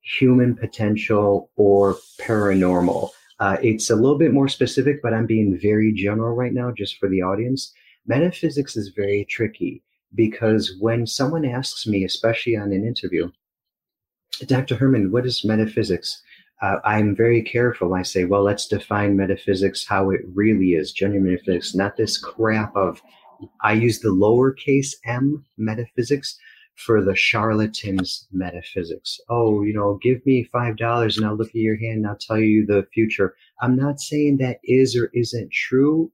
[0.00, 3.10] human potential or paranormal.
[3.38, 6.98] Uh, it's a little bit more specific, but I'm being very general right now just
[6.98, 7.72] for the audience.
[8.10, 9.84] Metaphysics is very tricky
[10.16, 13.30] because when someone asks me, especially on an interview,
[14.46, 14.74] Dr.
[14.74, 16.20] Herman, what is metaphysics?
[16.60, 17.94] Uh, I'm very careful.
[17.94, 22.74] I say, well, let's define metaphysics how it really is, genuine metaphysics, not this crap
[22.74, 23.00] of,
[23.62, 26.36] I use the lowercase m metaphysics
[26.74, 29.20] for the charlatans metaphysics.
[29.28, 32.16] Oh, you know, give me five dollars and I'll look at your hand and I'll
[32.16, 33.36] tell you the future.
[33.62, 36.10] I'm not saying that is or isn't true.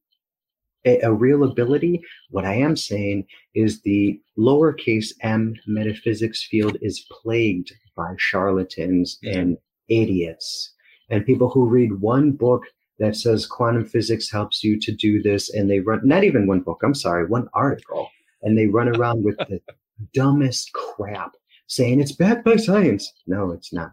[0.86, 2.02] A, a real ability.
[2.30, 9.56] What I am saying is the lowercase m metaphysics field is plagued by charlatans and
[9.88, 10.74] idiots
[11.10, 12.62] and people who read one book
[12.98, 16.60] that says quantum physics helps you to do this and they run not even one
[16.60, 18.10] book i'm sorry one article
[18.42, 19.60] and they run around with the
[20.12, 21.32] dumbest crap
[21.66, 23.12] saying it's backed by science.
[23.26, 23.92] No, it's not.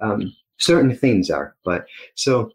[0.00, 2.50] Um, certain things are, but so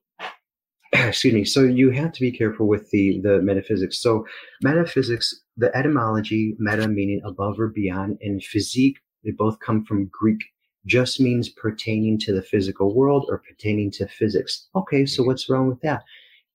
[1.07, 1.43] excuse me.
[1.45, 4.01] So you have to be careful with the the metaphysics.
[4.01, 4.25] So
[4.61, 10.39] metaphysics, the etymology, meta meaning above or beyond, and physique, they both come from Greek.
[10.85, 14.67] Just means pertaining to the physical world or pertaining to physics.
[14.75, 15.29] Okay, so mm-hmm.
[15.29, 16.03] what's wrong with that?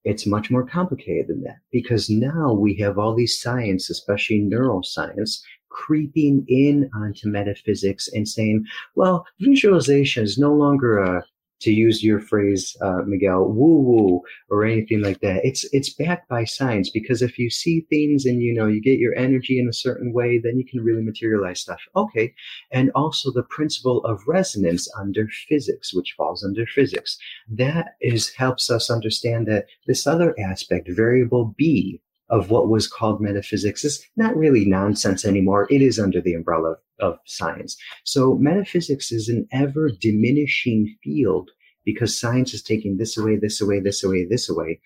[0.04, 5.40] It's much more complicated than that because now we have all these science, especially neuroscience,
[5.70, 11.24] creeping in onto metaphysics and saying, well, visualization is no longer a
[11.60, 15.44] to use your phrase, uh, Miguel, woo woo or anything like that.
[15.44, 18.98] It's it's backed by science because if you see things and you know you get
[18.98, 21.80] your energy in a certain way, then you can really materialize stuff.
[21.96, 22.34] Okay,
[22.70, 27.18] and also the principle of resonance under physics, which falls under physics,
[27.48, 33.20] that is helps us understand that this other aspect, variable B, of what was called
[33.20, 35.66] metaphysics is not really nonsense anymore.
[35.70, 37.76] It is under the umbrella of, of science.
[38.04, 41.50] So metaphysics is an ever diminishing field
[41.84, 44.80] because science is taking this away, this away, this away, this away.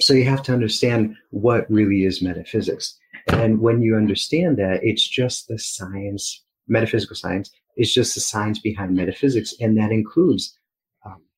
[0.00, 2.98] So you have to understand what really is metaphysics.
[3.28, 8.58] And when you understand that, it's just the science metaphysical science is just the science
[8.58, 10.56] behind metaphysics, and that includes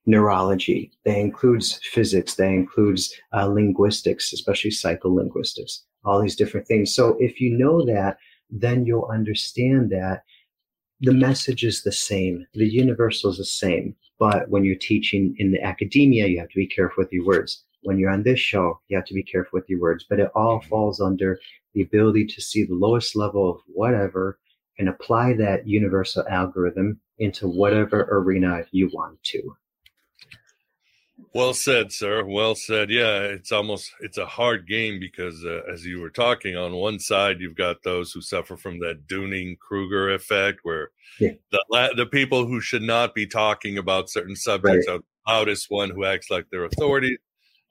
[0.07, 6.95] neurology, They includes physics, They includes uh, linguistics, especially psycholinguistics, all these different things.
[6.95, 8.19] So if you know that,
[8.51, 10.23] then you'll understand that
[11.01, 13.97] the message is the same, the universal is the same.
[14.19, 17.65] But when you're teaching in the academia, you have to be careful with your words.
[17.83, 20.07] When you're on this show, you have to be careful with your words.
[20.09, 21.39] But it all falls under
[21.75, 24.39] the ability to see the lowest level of whatever
[24.79, 29.57] and apply that universal algorithm into whatever arena you want to.
[31.33, 32.25] Well said, sir.
[32.25, 32.91] Well said.
[32.91, 36.99] Yeah, it's almost it's a hard game because uh, as you were talking, on one
[36.99, 41.33] side you've got those who suffer from that Dunning Kruger effect, where yeah.
[41.53, 44.95] the the people who should not be talking about certain subjects right.
[44.95, 47.17] are the loudest one who acts like they're authority.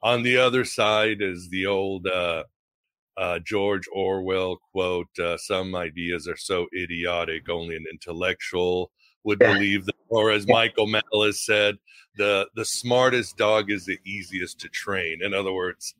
[0.02, 2.44] On the other side is the old uh,
[3.16, 8.90] uh, George Orwell quote: uh, "Some ideas are so idiotic, only an intellectual
[9.22, 9.52] would yeah.
[9.52, 10.54] believe them." Or as yeah.
[10.54, 11.78] Michael Malice said,
[12.16, 15.94] "the the smartest dog is the easiest to train." In other words,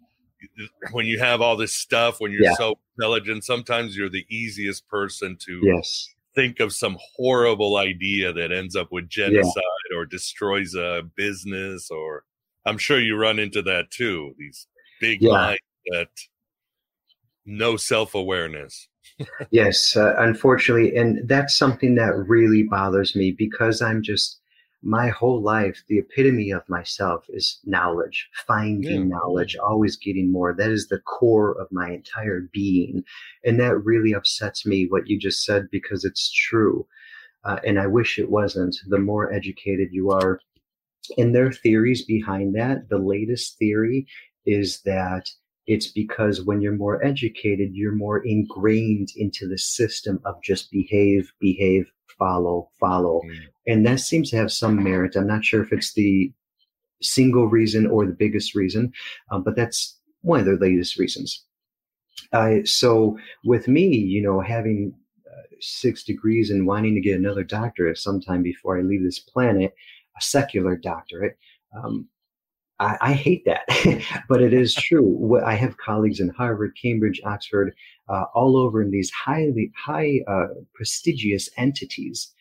[0.92, 2.54] when you have all this stuff, when you're yeah.
[2.54, 6.08] so intelligent, sometimes you're the easiest person to yes.
[6.34, 9.62] think of some horrible idea that ends up with genocide
[9.96, 11.90] or destroys a business.
[11.90, 12.24] Or
[12.66, 14.34] I'm sure you run into that too.
[14.38, 14.66] These
[15.00, 16.08] big minds that
[17.44, 18.88] no self awareness.
[19.50, 20.96] Yes, uh, unfortunately.
[20.96, 24.40] And that's something that really bothers me because I'm just,
[24.82, 29.16] my whole life, the epitome of myself is knowledge, finding yeah.
[29.16, 30.52] knowledge, always getting more.
[30.52, 33.02] That is the core of my entire being.
[33.44, 36.86] And that really upsets me, what you just said, because it's true.
[37.44, 38.76] Uh, and I wish it wasn't.
[38.88, 40.40] The more educated you are,
[41.18, 42.88] and there are theories behind that.
[42.88, 44.06] The latest theory
[44.46, 45.30] is that
[45.66, 51.32] it's because when you're more educated, you're more ingrained into the system of just behave,
[51.40, 53.22] behave, follow, follow.
[53.24, 53.38] Mm.
[53.66, 55.16] And that seems to have some merit.
[55.16, 56.32] I'm not sure if it's the
[57.00, 58.92] single reason or the biggest reason,
[59.30, 61.44] um, but that's one of the latest reasons.
[62.32, 64.94] Uh, so with me, you know, having
[65.26, 69.74] uh, six degrees and wanting to get another doctorate sometime before I leave this planet,
[70.16, 71.36] a secular doctorate,
[71.76, 72.08] um,
[72.80, 73.62] I, I hate that,
[74.28, 75.40] but it is true.
[75.44, 77.74] I have colleagues in Harvard, Cambridge, Oxford,
[78.08, 82.32] uh, all over in these highly high uh, prestigious entities,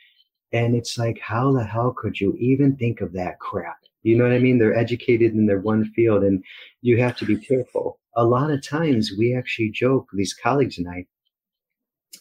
[0.52, 3.78] and it's like, how the hell could you even think of that crap?
[4.04, 4.58] You know what I mean?
[4.58, 6.44] They're educated in their one field, and
[6.82, 8.00] you have to be careful.
[8.16, 11.06] A lot of times, we actually joke, these colleagues and I,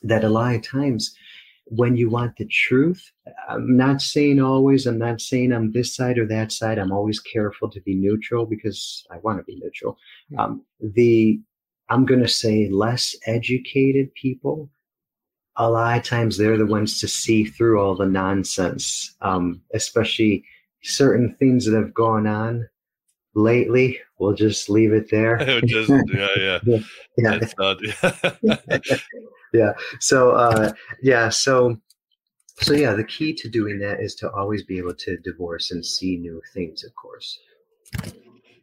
[0.03, 1.15] that a lot of times
[1.67, 3.11] when you want the truth.
[3.49, 6.79] I'm not saying always, I'm not saying I'm this side or that side.
[6.79, 9.97] I'm always careful to be neutral because I want to be neutral.
[10.31, 10.39] Hmm.
[10.39, 11.41] Um, the,
[11.89, 14.71] I'm going to say less educated people,
[15.57, 20.45] a lot of times they're the ones to see through all the nonsense, um, especially
[20.83, 22.69] certain things that have gone on
[23.35, 23.99] lately.
[24.23, 25.37] We'll just leave it there.
[25.67, 26.59] just, yeah, yeah.
[27.19, 27.41] yeah.
[27.59, 28.79] Not, yeah.
[29.53, 29.73] yeah.
[29.99, 31.29] So, uh, yeah.
[31.29, 31.77] So,
[32.61, 35.85] so yeah, the key to doing that is to always be able to divorce and
[35.85, 37.37] see new things, of course.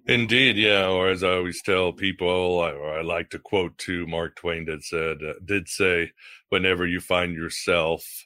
[0.08, 0.88] Indeed, yeah.
[0.88, 4.86] Or as I always tell people, or I like to quote to Mark Twain that
[4.86, 6.13] said, uh, did say,
[6.48, 8.26] whenever you find yourself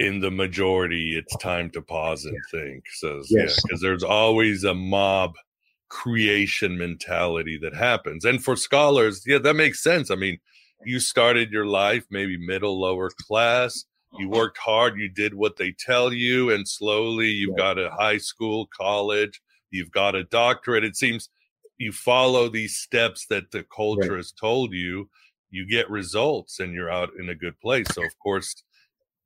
[0.00, 2.60] in the majority, it's time to pause and yeah.
[2.60, 2.86] think.
[2.90, 3.50] Says, yes.
[3.56, 5.36] yeah, because there's always a mob
[5.92, 8.24] creation mentality that happens.
[8.24, 10.10] And for scholars, yeah, that makes sense.
[10.10, 10.38] I mean,
[10.86, 13.84] you started your life maybe middle, lower class.
[14.18, 18.18] You worked hard, you did what they tell you, and slowly you've got a high
[18.18, 20.84] school, college, you've got a doctorate.
[20.84, 21.30] It seems
[21.78, 24.16] you follow these steps that the culture right.
[24.16, 25.08] has told you,
[25.50, 27.86] you get results and you're out in a good place.
[27.92, 28.62] So, of course,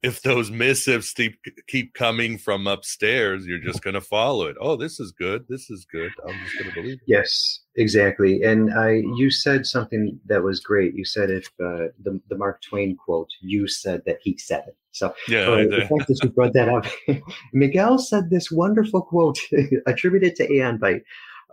[0.06, 4.56] if those missives keep, keep coming from upstairs, you're just going to follow it.
[4.60, 5.44] Oh, this is good.
[5.48, 6.12] This is good.
[6.24, 7.00] I'm just going to believe it.
[7.06, 8.42] Yes, exactly.
[8.44, 10.94] And I, you said something that was great.
[10.94, 14.76] You said if uh, the the Mark Twain quote, you said that he said it.
[14.92, 16.86] So yeah, uh, the fact that you brought that up,
[17.52, 19.38] Miguel said this wonderful quote
[19.86, 21.02] attributed to Aeon Byte.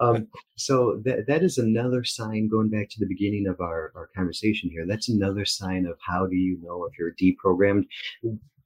[0.03, 2.49] Um, so that that is another sign.
[2.49, 6.27] Going back to the beginning of our, our conversation here, that's another sign of how
[6.27, 7.85] do you know if you're deprogrammed.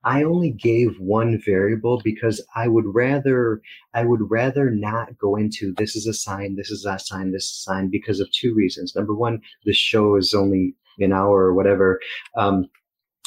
[0.03, 3.61] I only gave one variable because I would rather
[3.93, 7.45] I would rather not go into this is a sign, this is a sign, this
[7.45, 8.95] is a sign because of two reasons.
[8.95, 11.99] Number one, the show is only an hour or whatever.
[12.35, 12.69] Um,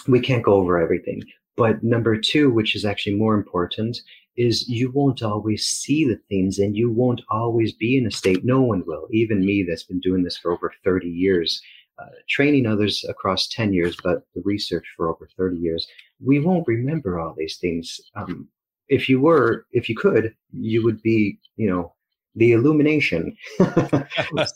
[0.09, 1.23] we can't go over everything.
[1.57, 3.99] But number two, which is actually more important,
[4.37, 8.45] is you won't always see the things and you won't always be in a state.
[8.45, 9.07] No one will.
[9.13, 11.61] Even me, that's been doing this for over 30 years.
[12.01, 15.87] uh, training others across 10 years, but the research for over 30 years,
[16.25, 18.01] we won't remember all these things.
[18.15, 18.49] Um,
[18.89, 21.95] if you were, if you could, you would be, you know,
[22.35, 23.37] the illumination.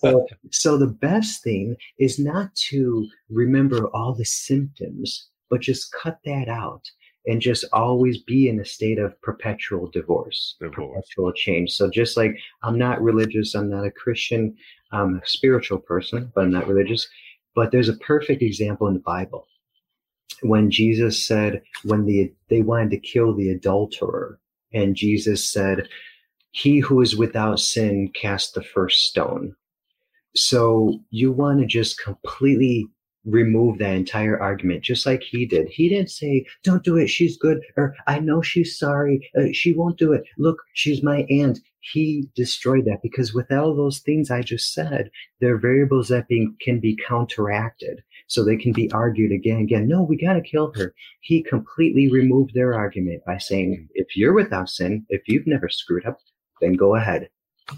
[0.01, 6.19] so, so the best thing is not to remember all the symptoms, but just cut
[6.25, 6.83] that out
[7.27, 11.71] and just always be in a state of perpetual divorce, divorce, perpetual change.
[11.71, 14.57] So just like I'm not religious, I'm not a Christian,
[14.91, 17.07] I'm a spiritual person, but I'm not religious.
[17.55, 19.47] But there's a perfect example in the Bible
[20.43, 24.41] when Jesus said when the they wanted to kill the adulterer,
[24.73, 25.89] and Jesus said,
[26.51, 29.55] "He who is without sin cast the first stone."
[30.35, 32.89] So you want to just completely
[33.25, 35.69] remove that entire argument, just like he did.
[35.69, 37.09] He didn't say, "Don't do it.
[37.09, 39.31] She's good," or "I know she's sorry.
[39.37, 40.25] Uh, she won't do it.
[40.39, 45.11] Look, she's my aunt." He destroyed that because with all those things I just said,
[45.41, 49.65] there are variables that being, can be counteracted, so they can be argued again and
[49.65, 49.89] again.
[49.89, 50.95] No, we got to kill her.
[51.21, 56.07] He completely removed their argument by saying, "If you're without sin, if you've never screwed
[56.07, 56.19] up,
[56.61, 57.29] then go ahead."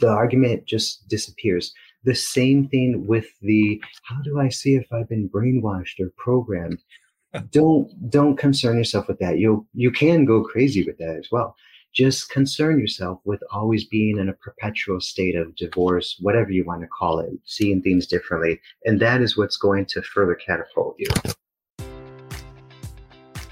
[0.00, 1.72] The argument just disappears
[2.06, 6.78] the same thing with the how do I see if I've been brainwashed or programmed?
[7.50, 9.38] don't don't concern yourself with that.
[9.38, 11.54] You you can go crazy with that as well.
[11.92, 16.82] Just concern yourself with always being in a perpetual state of divorce, whatever you want
[16.82, 18.60] to call it, seeing things differently.
[18.84, 21.08] And that is what's going to further catapult you.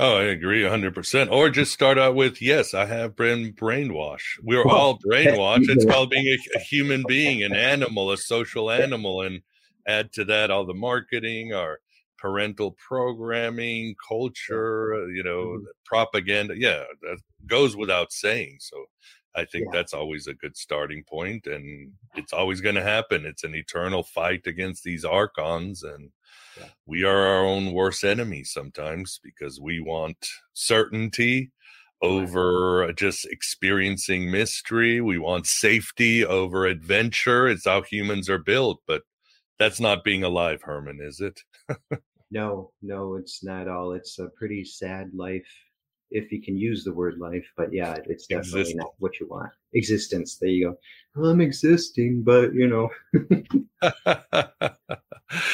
[0.00, 1.30] Oh, I agree 100%.
[1.32, 4.38] Or just start out with, yes, I have been brainwashed.
[4.42, 5.68] We're all brainwashed.
[5.68, 9.22] It's called being a, a, human being, an animal, a social animal.
[9.22, 9.42] And
[9.88, 11.80] add to that all the marketing, our
[12.16, 15.64] parental programming, culture, you know, mm-hmm.
[15.84, 16.54] propaganda.
[16.56, 18.58] Yeah, that goes without saying.
[18.60, 18.84] So
[19.34, 19.78] I think yeah.
[19.78, 23.24] that's always a good starting point, And it's always going to happen.
[23.24, 25.82] It's an eternal fight against these archons.
[25.82, 26.10] And
[26.86, 31.50] we are our own worst enemies sometimes because we want certainty
[32.02, 35.00] over just experiencing mystery.
[35.00, 37.48] We want safety over adventure.
[37.48, 39.02] It's how humans are built, but
[39.58, 41.40] that's not being alive, Herman, is it?
[42.30, 43.92] no, no, it's not all.
[43.92, 45.46] It's a pretty sad life
[46.10, 49.50] if you can use the word life, but yeah, it's definitely not what you want.
[49.74, 50.38] Existence.
[50.40, 50.74] There you
[51.16, 51.24] go.
[51.24, 52.88] I'm existing, but you know.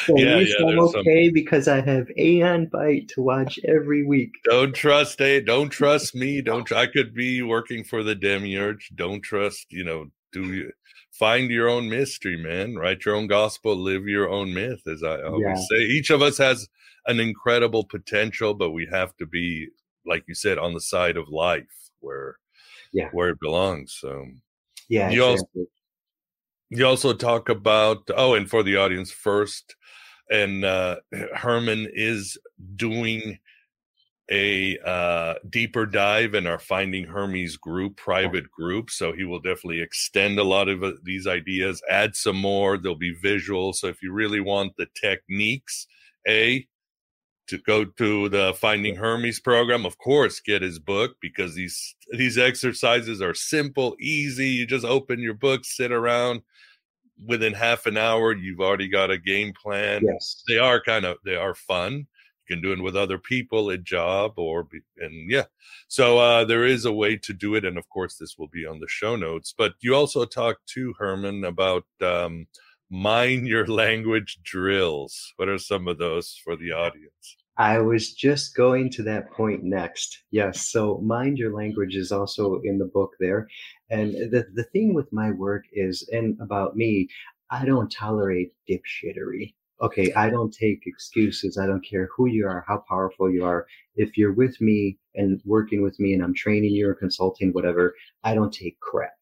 [0.07, 1.35] so yeah, yeah, I'm okay some...
[1.35, 4.31] because I have Aeon Byte to watch every week.
[4.45, 5.41] Don't trust a.
[5.41, 6.41] Don't trust me.
[6.43, 6.65] Don't.
[6.65, 8.93] Tr- I could be working for the demiurge.
[8.95, 9.67] Don't trust.
[9.71, 10.07] You know.
[10.33, 10.73] Do you
[11.13, 12.75] find your own mystery, man?
[12.75, 13.77] Write your own gospel.
[13.77, 15.79] Live your own myth, as I always yeah.
[15.79, 15.85] say.
[15.85, 16.69] Each of us has
[17.07, 19.69] an incredible potential, but we have to be
[20.07, 22.37] like you said, on the side of life where
[22.93, 23.97] yeah where it belongs.
[24.01, 24.27] So
[24.89, 25.47] yeah, you also
[26.71, 29.77] you also talk about oh, and for the audience first,
[30.31, 30.97] and uh,
[31.35, 32.39] Herman is
[32.77, 33.39] doing
[34.31, 38.91] a uh, deeper dive in our Finding Hermes group, private group.
[38.91, 42.79] So he will definitely extend a lot of uh, these ideas, add some more.
[42.79, 43.77] There'll be visuals.
[43.77, 45.87] So if you really want the techniques,
[46.27, 46.67] A,
[47.47, 52.39] to go to the Finding Hermes program, of course, get his book because these these
[52.39, 54.49] exercises are simple, easy.
[54.49, 56.43] You just open your book, sit around,
[57.25, 60.03] within half an hour you've already got a game plan.
[60.05, 60.43] Yes.
[60.49, 62.07] They are kind of they are fun.
[62.49, 65.45] You can do it with other people at job or be, and yeah.
[65.89, 68.67] So uh, there is a way to do it, and of course this will be
[68.67, 69.55] on the show notes.
[69.57, 72.47] But you also talked to Herman about um,
[72.91, 75.33] mind your language drills.
[75.37, 77.37] What are some of those for the audience?
[77.57, 80.25] I was just going to that point next.
[80.31, 80.73] Yes.
[80.73, 83.47] So mind your language is also in the book there.
[83.91, 87.09] And the, the thing with my work is, and about me,
[87.51, 89.55] I don't tolerate dipshittery.
[89.81, 90.13] Okay.
[90.15, 91.57] I don't take excuses.
[91.57, 93.67] I don't care who you are, how powerful you are.
[93.95, 97.95] If you're with me and working with me and I'm training you or consulting, whatever,
[98.25, 99.13] I don't take crap.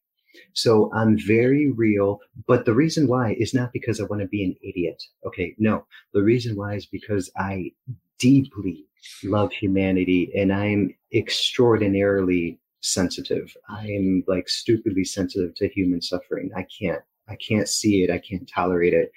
[0.53, 2.19] So I'm very real.
[2.47, 5.01] But the reason why is not because I want to be an idiot.
[5.25, 5.55] Okay.
[5.57, 7.71] No, the reason why is because I
[8.19, 8.85] deeply
[9.23, 13.55] love humanity and I'm extraordinarily sensitive.
[13.69, 16.51] I'm like stupidly sensitive to human suffering.
[16.55, 18.11] I can't, I can't see it.
[18.11, 19.11] I can't tolerate it.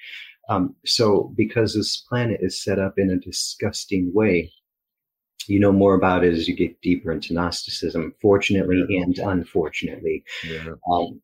[0.48, 4.52] Um, so because this planet is set up in a disgusting way,
[5.48, 9.02] you know more about it as you get deeper into Gnosticism, fortunately yeah.
[9.02, 10.24] and unfortunately.
[10.44, 10.74] Yeah.
[10.90, 11.20] Um,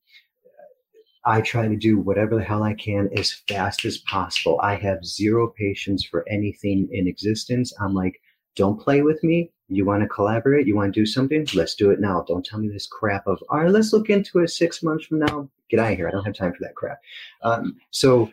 [1.25, 4.59] I try to do whatever the hell I can as fast as possible.
[4.61, 7.73] I have zero patience for anything in existence.
[7.81, 8.20] I'm like,
[8.57, 9.51] don't play with me.
[9.68, 10.66] You want to collaborate?
[10.66, 11.47] You want to do something?
[11.55, 12.25] Let's do it now.
[12.27, 15.20] Don't tell me this crap of, all right, let's look into it six months from
[15.20, 15.49] now.
[15.70, 16.09] Get out of here.
[16.09, 17.01] I don't have time for that crap.
[17.43, 18.31] Um, so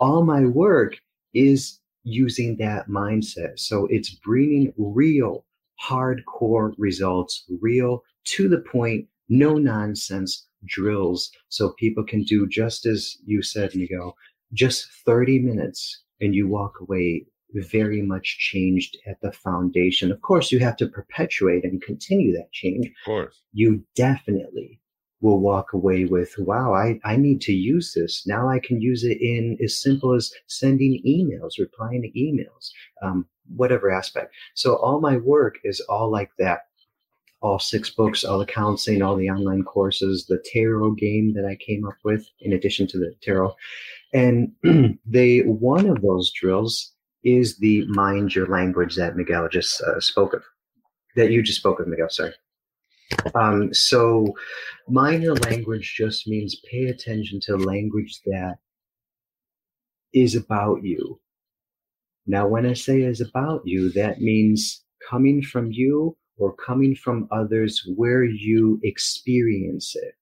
[0.00, 0.96] all my work
[1.34, 3.58] is using that mindset.
[3.58, 5.44] So it's bringing real,
[5.84, 11.30] hardcore results, real, to the point, no nonsense drills.
[11.48, 14.16] So people can do just as you said, Miguel,
[14.52, 20.10] just 30 minutes and you walk away very much changed at the foundation.
[20.10, 22.86] Of course, you have to perpetuate and continue that change.
[22.86, 23.42] Of course.
[23.52, 24.80] You definitely
[25.22, 28.26] will walk away with, wow, I, I need to use this.
[28.26, 32.70] Now I can use it in as simple as sending emails, replying to emails,
[33.02, 34.34] um, whatever aspect.
[34.54, 36.62] So all my work is all like that.
[37.40, 41.56] All six books, all the counseling, all the online courses, the tarot game that I
[41.56, 43.54] came up with in addition to the tarot.
[44.12, 44.52] And
[45.06, 46.92] they, one of those drills
[47.24, 50.42] is the mind your language that Miguel just uh, spoke of,
[51.16, 52.32] that you just spoke of, Miguel, sorry.
[53.34, 54.34] Um, so
[54.88, 58.56] minor language just means pay attention to language that
[60.12, 61.18] is about you.
[62.26, 67.28] Now, when I say is about you, that means coming from you or coming from
[67.30, 70.14] others where you experience it.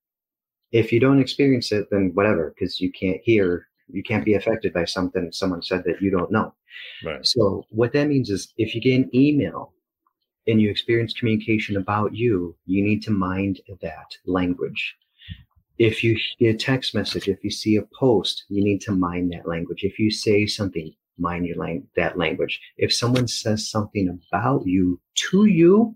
[0.71, 4.73] If you don't experience it, then whatever, because you can't hear, you can't be affected
[4.73, 6.53] by something someone said that you don't know.
[7.03, 7.25] Right.
[7.25, 9.73] So what that means is if you get an email
[10.47, 14.95] and you experience communication about you, you need to mind that language.
[15.77, 19.31] If you get a text message, if you see a post, you need to mind
[19.31, 19.83] that language.
[19.83, 22.59] If you say something, mind your lang- that language.
[22.77, 24.99] If someone says something about you
[25.31, 25.95] to you,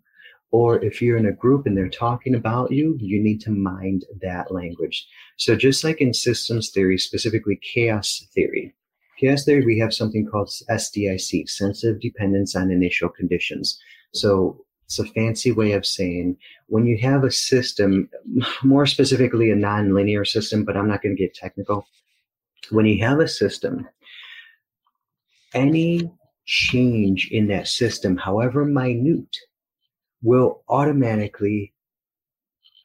[0.51, 4.05] or if you're in a group and they're talking about you, you need to mind
[4.21, 5.05] that language.
[5.37, 8.73] So just like in systems theory, specifically chaos theory,
[9.19, 13.77] chaos theory, we have something called SDIC, sensitive dependence on initial conditions.
[14.15, 16.37] So it's a fancy way of saying
[16.67, 18.09] when you have a system,
[18.63, 21.85] more specifically a nonlinear system, but I'm not going to get technical.
[22.69, 23.87] When you have a system,
[25.53, 26.11] any
[26.45, 29.37] change in that system, however minute,
[30.21, 31.73] will automatically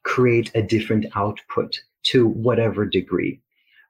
[0.02, 3.40] create a different output to whatever degree.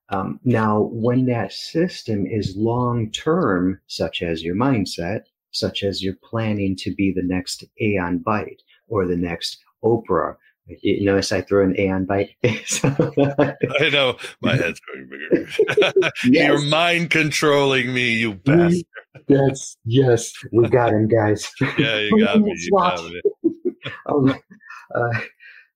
[0.09, 5.22] Um, now, when that system is long term, such as your mindset,
[5.53, 10.36] such as you're planning to be the next Aeon Byte or the next Oprah.
[10.82, 12.30] You notice I throw an Aeon Byte.
[13.80, 15.46] I know my head's going bigger.
[16.24, 16.48] yes.
[16.48, 18.84] You're mind controlling me, you bastard.
[19.26, 21.51] That's yes, we got him, guys.
[21.76, 22.55] Yeah, you got me.
[22.57, 23.20] You got me.
[24.07, 24.34] oh,
[24.94, 25.20] uh,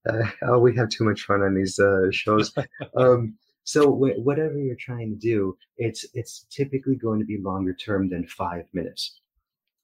[0.09, 2.53] uh, oh, we have too much fun on these uh, shows.
[2.97, 7.75] Um, so wh- whatever you're trying to do, it's it's typically going to be longer
[7.75, 9.21] term than five minutes.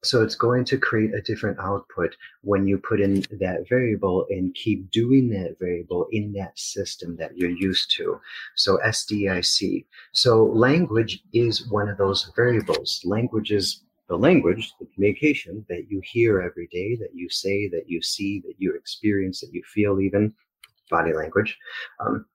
[0.03, 4.55] So it's going to create a different output when you put in that variable and
[4.55, 8.19] keep doing that variable in that system that you're used to.
[8.57, 9.85] So SDIC.
[10.13, 13.03] So language is one of those variables.
[13.05, 17.85] Language is the language, the communication that you hear every day, that you say, that
[17.87, 20.35] you see, that you experience, that you feel even
[20.91, 21.57] body language.
[22.01, 22.27] Um,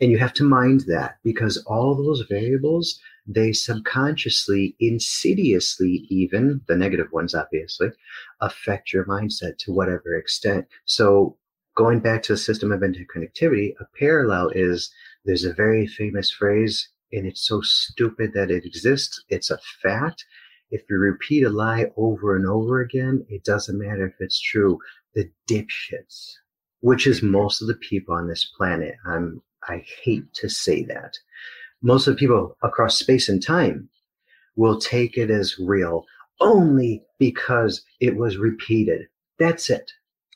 [0.00, 6.76] and you have to mind that because all those variables they subconsciously, insidiously, even the
[6.76, 7.88] negative ones, obviously,
[8.40, 10.66] affect your mindset to whatever extent.
[10.86, 11.36] So,
[11.76, 14.90] going back to the system of interconnectivity, a parallel is
[15.26, 19.22] there's a very famous phrase, and it's so stupid that it exists.
[19.28, 20.24] It's a fact.
[20.70, 24.78] If you repeat a lie over and over again, it doesn't matter if it's true.
[25.14, 26.32] The dipshits,
[26.80, 28.94] which is most of the people on this planet.
[29.06, 31.18] I'm I hate to say that.
[31.82, 33.88] Most of the people across space and time
[34.56, 36.04] will take it as real
[36.40, 39.02] only because it was repeated.
[39.38, 39.92] That's it.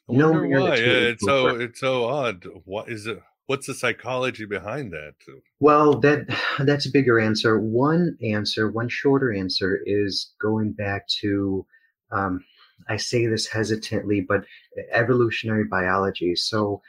[0.09, 0.77] no why.
[0.77, 2.45] Yeah, it's so it's so odd.
[2.65, 3.21] What is it?
[3.47, 5.15] What's the psychology behind that?
[5.61, 6.27] Well, that
[6.61, 7.61] that's a bigger answer.
[7.61, 11.67] One answer, one shorter answer, is going back to.
[12.11, 12.45] Um,
[12.89, 14.45] I say this hesitantly, but
[14.91, 16.35] evolutionary biology.
[16.35, 16.83] So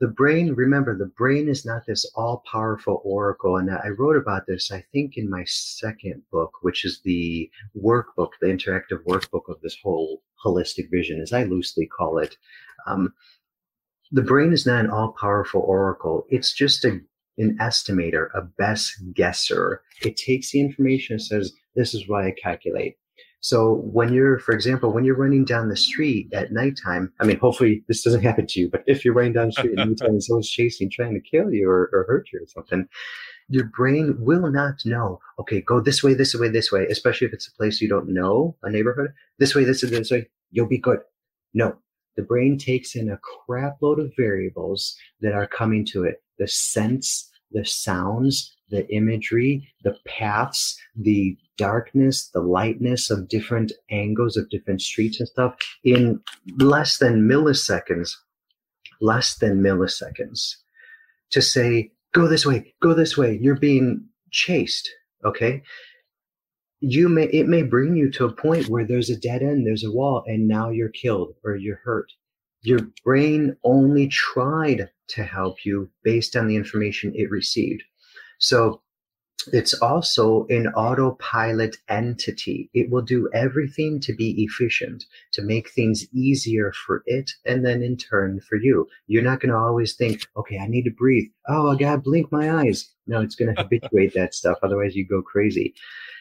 [0.00, 4.70] the brain remember the brain is not this all-powerful oracle and i wrote about this
[4.70, 7.50] i think in my second book which is the
[7.82, 12.36] workbook the interactive workbook of this whole holistic vision as i loosely call it.
[12.86, 13.12] Um,
[14.12, 16.26] the brain is not an all-powerful oracle.
[16.28, 17.00] It's just a,
[17.38, 19.82] an estimator a best guesser.
[20.02, 22.96] It takes the information and says this is why i calculate
[23.46, 27.38] so when you're, for example, when you're running down the street at nighttime, I mean,
[27.38, 30.08] hopefully this doesn't happen to you, but if you're running down the street at nighttime
[30.08, 32.88] and someone's chasing, trying to kill you or, or hurt you or something,
[33.48, 37.32] your brain will not know, okay, go this way, this way, this way, especially if
[37.32, 40.66] it's a place you don't know, a neighborhood, this way, this way, this way, you'll
[40.66, 40.98] be good.
[41.54, 41.76] No,
[42.16, 46.20] the brain takes in a crap load of variables that are coming to it.
[46.40, 54.36] The sense, the sounds, the imagery, the paths, the darkness, the lightness of different angles
[54.36, 55.54] of different streets and stuff
[55.84, 56.20] in
[56.58, 58.12] less than milliseconds,
[59.00, 60.56] less than milliseconds
[61.30, 63.38] to say, go this way, go this way.
[63.40, 64.88] You're being chased.
[65.24, 65.62] Okay.
[66.80, 69.84] You may, it may bring you to a point where there's a dead end, there's
[69.84, 72.12] a wall, and now you're killed or you're hurt.
[72.62, 77.82] Your brain only tried to help you based on the information it received.
[78.38, 78.82] So
[79.52, 82.68] it's also an autopilot entity.
[82.74, 87.82] It will do everything to be efficient, to make things easier for it, and then
[87.82, 88.88] in turn for you.
[89.06, 91.28] You're not going to always think, okay, I need to breathe.
[91.48, 92.90] Oh, I got to blink my eyes.
[93.06, 94.58] No, it's going to habituate that stuff.
[94.62, 95.74] Otherwise, you go crazy.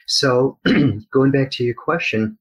[0.07, 0.59] So,
[1.11, 2.38] going back to your question,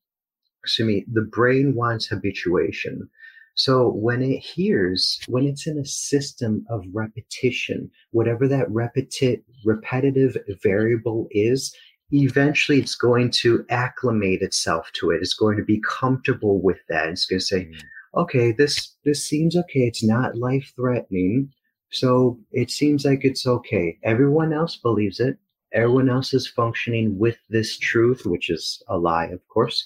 [0.67, 3.09] Sumi, the brain wants habituation.
[3.55, 10.37] So when it hears, when it's in a system of repetition, whatever that repeti- repetitive
[10.63, 11.75] variable is,
[12.11, 15.21] eventually it's going to acclimate itself to it.
[15.23, 17.09] It's going to be comfortable with that.
[17.09, 17.81] It's going to say, mm.
[18.17, 19.81] okay, this, this seems okay.
[19.81, 21.51] It's not life threatening.
[21.91, 23.99] So it seems like it's okay.
[24.03, 25.39] Everyone else believes it
[25.75, 29.85] everyone else is functioning with this truth, which is a lie, of course,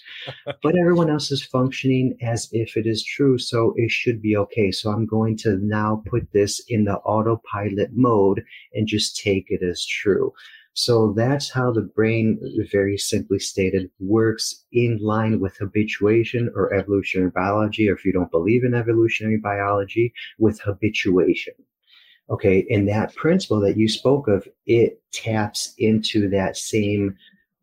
[0.63, 3.39] but everyone else is functioning as if it is true.
[3.39, 4.71] So it should be okay.
[4.71, 9.63] So I'm going to now put this in the autopilot mode and just take it
[9.63, 10.33] as true.
[10.75, 12.39] So that's how the brain,
[12.71, 18.31] very simply stated, works in line with habituation or evolutionary biology, or if you don't
[18.31, 21.55] believe in evolutionary biology, with habituation.
[22.31, 27.17] Okay, and that principle that you spoke of, it taps into that same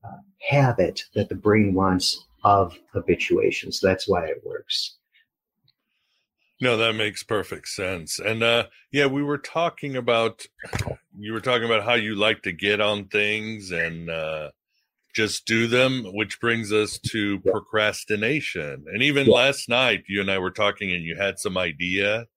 [0.04, 0.18] uh,
[0.50, 3.72] habit that the brain wants of habituation.
[3.72, 4.98] So that's why it works.
[6.62, 8.20] No, that makes perfect sense.
[8.20, 10.46] And uh yeah, we were talking about
[11.18, 14.52] you were talking about how you like to get on things and uh
[15.14, 17.52] just do them, which brings us to yeah.
[17.52, 18.86] procrastination.
[18.88, 19.34] And even yeah.
[19.34, 22.28] last night you and I were talking and you had some idea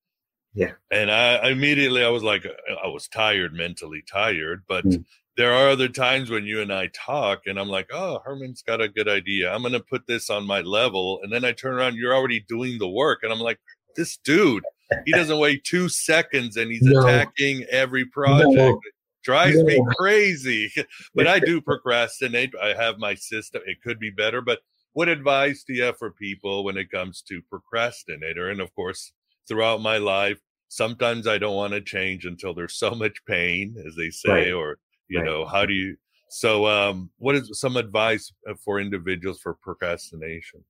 [0.59, 0.73] yeah.
[0.91, 5.05] And I immediately I was like I was tired, mentally tired, but mm.
[5.37, 8.81] there are other times when you and I talk and I'm like, "Oh, Herman's got
[8.81, 9.53] a good idea.
[9.53, 12.41] I'm going to put this on my level." And then I turn around, you're already
[12.41, 13.61] doing the work and I'm like,
[13.95, 14.65] "This dude,
[15.07, 17.01] he doesn't wait 2 seconds and he's no.
[17.01, 18.81] attacking every project." No.
[19.23, 19.65] drives no.
[19.65, 20.73] me crazy.
[21.15, 22.53] but I do procrastinate.
[22.61, 23.63] I have my system.
[23.65, 24.59] It could be better, but
[24.93, 28.51] what advice do you have for people when it comes to procrastinator?
[28.51, 29.13] And of course,
[29.49, 30.39] throughout my life.
[30.69, 34.53] Sometimes I don't want to change until there's so much pain, as they say, right.
[34.53, 35.27] or you right.
[35.27, 35.97] know, how do you?
[36.29, 40.62] So, um, what is some advice uh, for individuals for procrastination?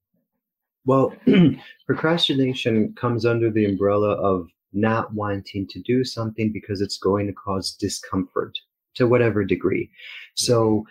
[0.84, 1.12] Well,
[1.86, 7.32] procrastination comes under the umbrella of not wanting to do something because it's going to
[7.32, 8.56] cause discomfort
[8.94, 9.90] to whatever degree.
[10.34, 10.86] So,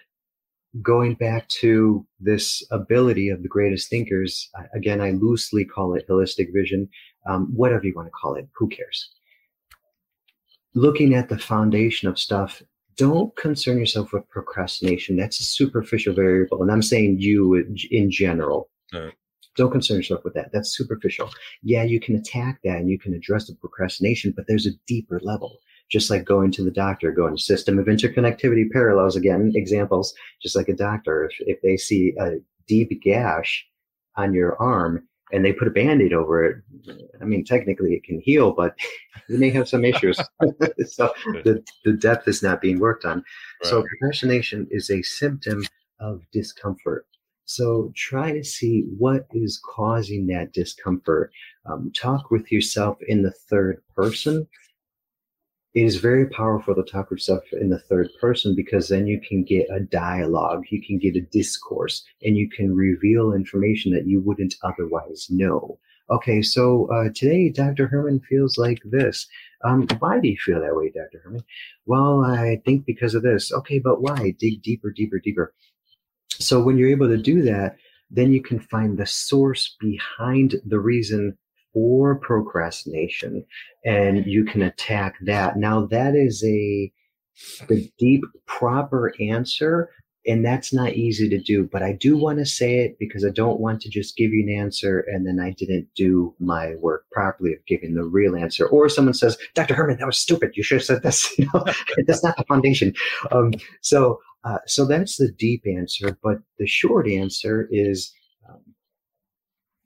[0.82, 6.54] going back to this ability of the greatest thinkers, again, I loosely call it holistic
[6.54, 6.90] vision
[7.28, 9.10] um, whatever you want to call it, who cares?
[10.74, 12.62] Looking at the foundation of stuff,
[12.98, 15.18] don't concern yourself with procrastination.
[15.18, 16.62] That's a superficial variable.
[16.62, 17.56] And I'm saying you
[17.92, 18.70] in general.
[18.94, 19.14] Right.
[19.56, 20.52] Don't concern yourself with that.
[20.54, 21.30] That's superficial.
[21.64, 25.20] Yeah, you can attack that and you can address the procrastination, but there's a deeper
[25.24, 25.60] level.
[25.90, 30.56] just like going to the doctor, going to system of interconnectivity parallels again, examples, just
[30.56, 31.26] like a doctor.
[31.26, 32.36] If, if they see a
[32.68, 33.66] deep gash
[34.16, 36.64] on your arm and they put a band-aid over it,
[37.22, 38.76] I mean, technically it can heal, but
[39.30, 40.20] you may have some issues.
[40.88, 41.14] so
[41.44, 43.18] the, the depth is not being worked on.
[43.18, 43.70] Right.
[43.70, 45.64] So procrastination is a symptom
[46.00, 47.06] of discomfort.
[47.46, 51.32] So try to see what is causing that discomfort.
[51.66, 54.48] Um, talk with yourself in the third person.
[55.78, 59.44] It is very powerful to talk yourself in the third person because then you can
[59.44, 64.20] get a dialogue, you can get a discourse, and you can reveal information that you
[64.20, 65.78] wouldn't otherwise know.
[66.10, 67.86] Okay, so uh, today Dr.
[67.86, 69.28] Herman feels like this.
[69.64, 71.22] Um, why do you feel that way, Dr.
[71.24, 71.44] Herman?
[71.86, 73.52] Well, I think because of this.
[73.52, 74.34] Okay, but why?
[74.40, 75.54] Dig deeper, deeper, deeper.
[76.30, 77.76] So when you're able to do that,
[78.10, 81.38] then you can find the source behind the reason
[81.78, 83.46] for procrastination
[83.86, 85.58] and you can attack that.
[85.58, 86.92] Now that is a
[87.68, 89.92] the deep proper answer
[90.26, 93.30] and that's not easy to do but i do want to say it because i
[93.30, 97.06] don't want to just give you an answer and then i didn't do my work
[97.12, 100.64] properly of giving the real answer or someone says dr herman that was stupid you
[100.64, 101.64] should have said this you know
[102.08, 102.92] that's not the foundation
[103.32, 106.18] um, so uh, so that's the deep answer.
[106.24, 108.14] But the short answer is,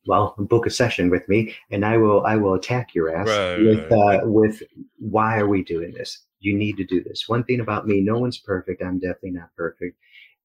[0.08, 3.60] well, book a session with me, and I will I will attack your ass right,
[3.60, 4.20] with right.
[4.20, 4.64] Uh, with
[5.00, 6.26] why are we doing this?
[6.40, 7.28] You need to do this.
[7.28, 8.82] One thing about me, no one's perfect.
[8.82, 9.98] I'm definitely not perfect.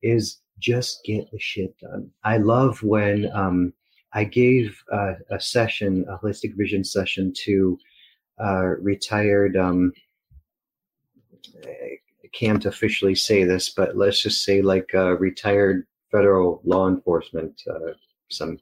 [0.03, 2.11] Is just get the shit done.
[2.25, 3.73] I love when um,
[4.13, 7.79] I gave uh, a session, a holistic vision session to
[8.39, 9.93] uh, retired um,
[12.37, 17.93] can't officially say this, but let's just say like uh, retired federal law enforcement, uh,
[18.31, 18.59] some,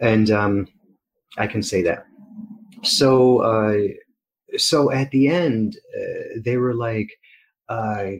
[0.00, 0.68] and um,
[1.38, 2.06] I can say that.
[2.82, 7.10] So, uh, so at the end, uh, they were like,
[7.68, 8.12] uh,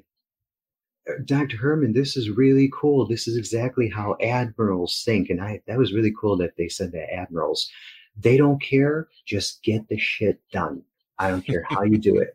[1.27, 1.59] Dr.
[1.59, 3.07] Herman, this is really cool.
[3.07, 6.93] This is exactly how admirals think, and I that was really cool that they said
[6.93, 7.71] that admirals,
[8.17, 9.09] they don't care.
[9.27, 10.83] Just get the shit done.
[11.19, 12.33] I don't care how you do it.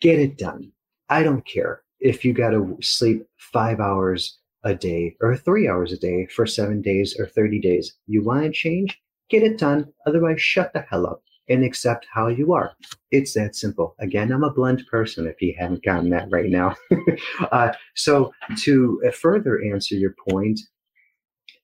[0.00, 0.70] Get it done.
[1.08, 5.92] I don't care if you got to sleep five hours a day or three hours
[5.92, 7.94] a day for seven days or 30 days.
[8.06, 9.00] You want to change?
[9.28, 9.92] Get it done.
[10.06, 12.72] Otherwise, shut the hell up and accept how you are.
[13.10, 13.94] It's that simple.
[13.98, 16.76] Again, I'm a blunt person if you haven't gotten that right now.
[17.52, 18.32] uh, so,
[18.62, 20.60] to further answer your point,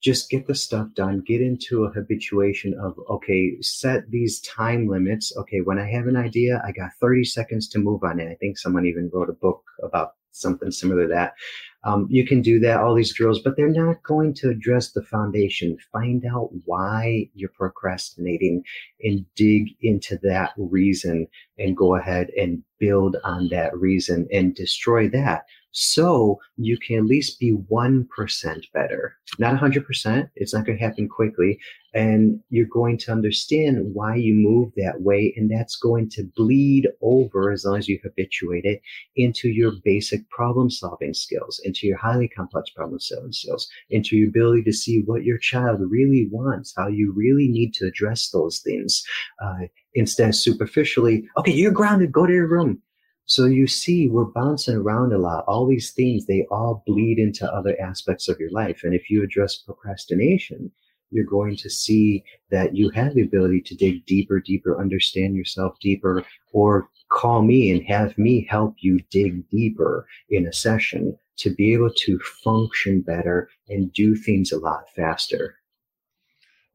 [0.03, 5.33] just get the stuff done get into a habituation of okay set these time limits
[5.37, 8.35] okay when i have an idea i got 30 seconds to move on it i
[8.35, 11.33] think someone even wrote a book about something similar to that
[11.87, 15.03] um, you can do that all these drills but they're not going to address the
[15.03, 15.79] foundation.
[15.93, 18.65] Find out why you're procrastinating
[19.03, 21.29] and dig into that reason
[21.59, 25.45] and go ahead and build on that reason and destroy that
[25.79, 29.15] so you can at least be 1% better.
[29.39, 30.31] Not 100%.
[30.35, 31.59] It's not going to happen quickly.
[31.93, 35.35] And you're going to understand why you move that way.
[35.37, 38.81] And that's going to bleed over as long as you habituate it
[39.17, 44.31] into your basic problem solving skills, into your highly complex problem solving skills, into your
[44.31, 48.61] ability to see what your child really wants, how you really need to address those
[48.61, 49.05] things.
[49.45, 52.81] Uh, instead of superficially, okay, you're grounded, go to your room
[53.27, 55.45] so you see, we're bouncing around a lot.
[55.49, 58.83] All these things, they all bleed into other aspects of your life.
[58.85, 60.71] And if you address procrastination,
[61.11, 65.77] you're going to see that you have the ability to dig deeper, deeper, understand yourself
[65.81, 71.51] deeper, or call me and have me help you dig deeper in a session to
[71.51, 75.57] be able to function better and do things a lot faster.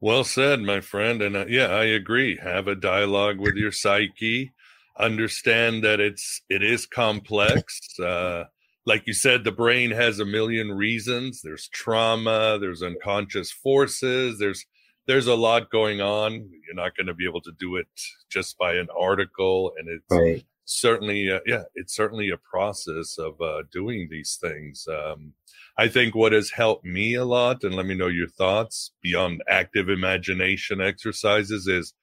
[0.00, 1.22] Well said, my friend.
[1.22, 2.36] And uh, yeah, I agree.
[2.38, 4.52] Have a dialogue with your psyche
[4.98, 8.44] understand that it's it is complex uh
[8.84, 11.40] like you said the brain has a million reasons.
[11.42, 14.64] There's trauma there's unconscious forces there's
[15.06, 16.32] there's a lot going on.
[16.32, 17.88] You're not going to be able to do it
[18.30, 20.44] just by an article and it's right.
[20.64, 24.86] certainly uh, yeah it's certainly a process of uh, doing these things.
[24.88, 25.34] Um,
[25.78, 29.42] i think what has helped me a lot and let me know your thoughts beyond
[29.48, 31.94] active imagination exercises is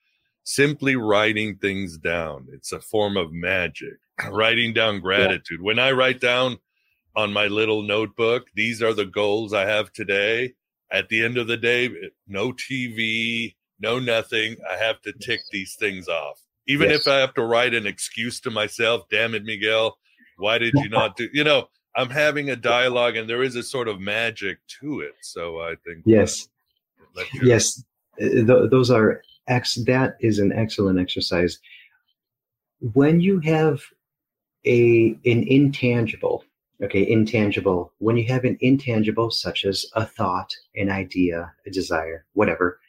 [0.43, 2.47] simply writing things down.
[2.51, 3.97] It's a form of magic.
[4.31, 5.59] writing down gratitude.
[5.59, 5.65] Yeah.
[5.65, 6.57] When I write down
[7.15, 10.53] on my little notebook, these are the goals I have today.
[10.91, 14.55] At the end of the day, eh, no TV, no nothing.
[14.69, 16.41] I have to tick these things off.
[16.67, 17.01] Even yes.
[17.01, 19.97] if I have to write an excuse to myself, damn it, Miguel,
[20.37, 23.63] why did you not do, you know, I'm having a dialogue and there is a
[23.63, 25.13] sort of magic to it.
[25.21, 26.47] So I think, yes,
[27.17, 27.83] uh, yes,
[28.19, 31.59] eh, eh, th- those are ex- that is an excellent exercise.
[32.93, 33.81] When you have
[34.65, 36.43] a an intangible
[36.83, 42.25] okay intangible when you have an intangible such as a thought an idea a desire
[42.33, 42.79] whatever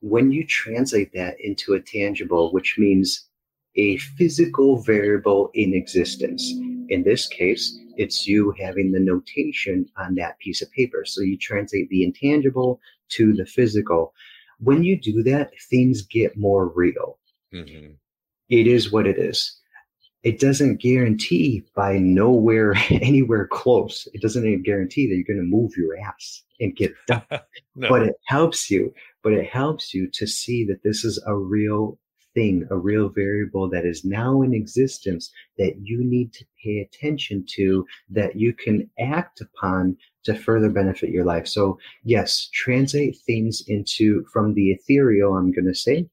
[0.00, 3.28] when you translate that into a tangible which means
[3.76, 6.50] a physical variable in existence
[6.88, 11.36] in this case it's you having the notation on that piece of paper so you
[11.36, 14.14] translate the intangible to the physical
[14.60, 17.18] when you do that things get more real
[17.54, 17.92] mm-hmm.
[18.48, 19.54] it is what it is
[20.24, 25.56] it doesn't guarantee by nowhere anywhere close it doesn't even guarantee that you're going to
[25.56, 27.22] move your ass and get done
[27.76, 27.88] no.
[27.88, 28.92] but it helps you
[29.22, 31.98] but it helps you to see that this is a real
[32.38, 37.44] thing a real variable that is now in existence that you need to pay attention
[37.56, 43.62] to that you can act upon to further benefit your life so yes translate things
[43.66, 46.06] into from the ethereal i'm going to say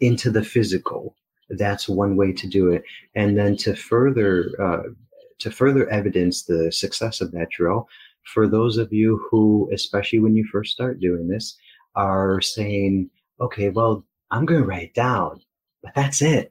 [0.00, 1.14] into the physical
[1.58, 2.82] that's one way to do it.
[3.14, 4.88] And then to further uh,
[5.40, 7.88] to further evidence the success of that drill,
[8.32, 11.56] for those of you who, especially when you first start doing this,
[11.94, 13.10] are saying,
[13.40, 15.40] "Okay, well, I'm going to write down,
[15.82, 16.50] but that's it."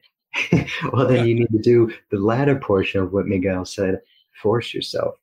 [0.94, 4.00] well, then you need to do the latter portion of what Miguel said.
[4.42, 5.16] Force yourself.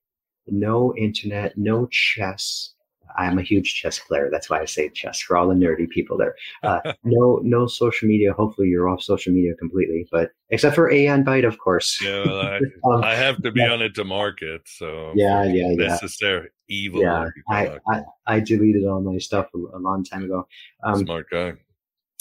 [0.46, 2.74] No internet, no chess,
[3.16, 4.28] I'm a huge chess player.
[4.30, 6.34] That's why I say chess for all the nerdy people there.
[6.62, 8.32] Uh, no, no social media.
[8.32, 12.00] Hopefully, you're off social media completely, but except for Aeon Byte, of course.
[12.02, 13.72] Yeah, well, I, um, I, have to be yeah.
[13.72, 14.62] on it to market.
[14.66, 15.88] So yeah, yeah, yeah.
[15.88, 17.02] Necessary evil.
[17.02, 20.46] Yeah, I, I, I, deleted all my stuff a, a long time ago.
[20.84, 21.54] Um, Smart guy.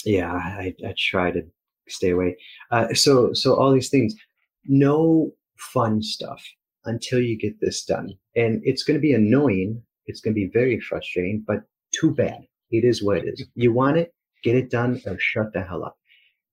[0.06, 1.42] Yeah, I, I try to
[1.88, 2.38] stay away.
[2.72, 4.16] Uh, so, so all these things.
[4.70, 6.44] No fun stuff
[6.86, 10.50] until you get this done, and it's going to be annoying it's going to be
[10.52, 12.40] very frustrating, but too bad.
[12.72, 13.46] It is what it is.
[13.56, 15.98] You want it, get it done, or shut the hell up.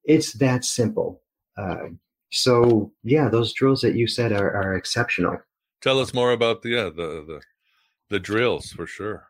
[0.05, 1.23] It's that simple.
[1.57, 1.89] Uh,
[2.31, 5.39] so yeah, those drills that you said are, are exceptional.
[5.81, 7.41] Tell us more about the yeah, the the
[8.11, 9.29] the drills for sure.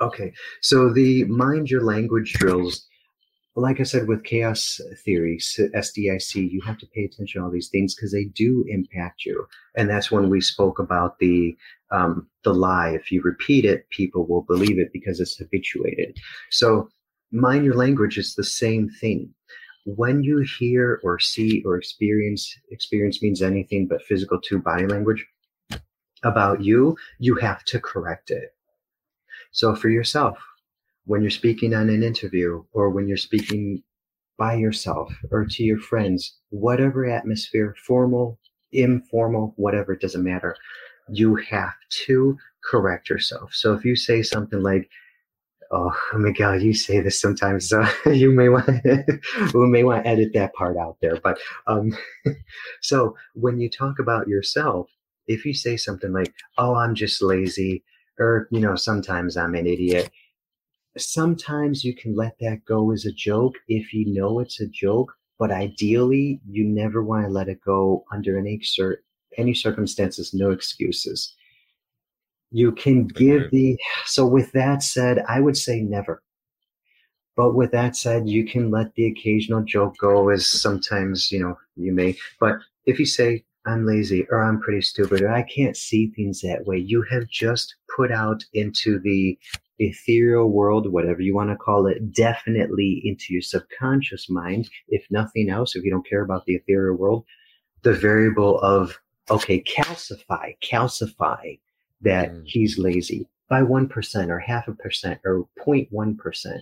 [0.00, 2.86] Okay, so the mind your language drills
[3.62, 7.70] like I said with chaos theory, SDIC, you have to pay attention to all these
[7.70, 9.46] things because they do impact you.
[9.74, 11.56] And that's when we spoke about the
[11.90, 12.90] um, the lie.
[12.90, 16.18] If you repeat it, people will believe it because it's habituated.
[16.50, 16.90] So
[17.32, 19.32] mind your language is the same thing.
[19.86, 25.24] When you hear or see or experience, experience means anything but physical to body language
[26.24, 28.54] about you, you have to correct it.
[29.52, 30.38] So for yourself,
[31.06, 33.82] when you're speaking on an interview or when you're speaking
[34.38, 38.38] by yourself or to your friends, whatever atmosphere, formal,
[38.72, 40.56] informal, whatever, it doesn't matter.
[41.08, 41.74] You have
[42.06, 43.54] to correct yourself.
[43.54, 44.90] So if you say something like,
[45.70, 48.68] Oh, Miguel, you say this sometimes, so you may want
[49.54, 51.18] we may want to edit that part out there.
[51.22, 51.96] But um,
[52.82, 54.88] so when you talk about yourself,
[55.26, 57.84] if you say something like, "Oh, I'm just lazy,"
[58.18, 60.10] or you know, sometimes I'm an idiot,
[60.96, 65.12] sometimes you can let that go as a joke if you know it's a joke,
[65.38, 69.02] but ideally, you never want to let it go under any, cir-
[69.36, 71.34] any circumstances, no excuses.
[72.50, 76.22] You can give the, so with that said, I would say never.
[77.36, 81.58] But with that said, you can let the occasional joke go as sometimes, you know,
[81.76, 82.16] you may.
[82.40, 86.40] But if you say, I'm lazy or I'm pretty stupid or I can't see things
[86.40, 89.38] that way, you have just put out into the
[89.78, 95.50] ethereal world, whatever you want to call it, definitely into your subconscious mind, if nothing
[95.50, 97.24] else, if you don't care about the ethereal world,
[97.82, 98.98] the variable of,
[99.30, 101.58] okay, calcify, calcify
[102.00, 102.42] that mm.
[102.44, 106.60] he's lazy by 1% or half a percent or 0.1%.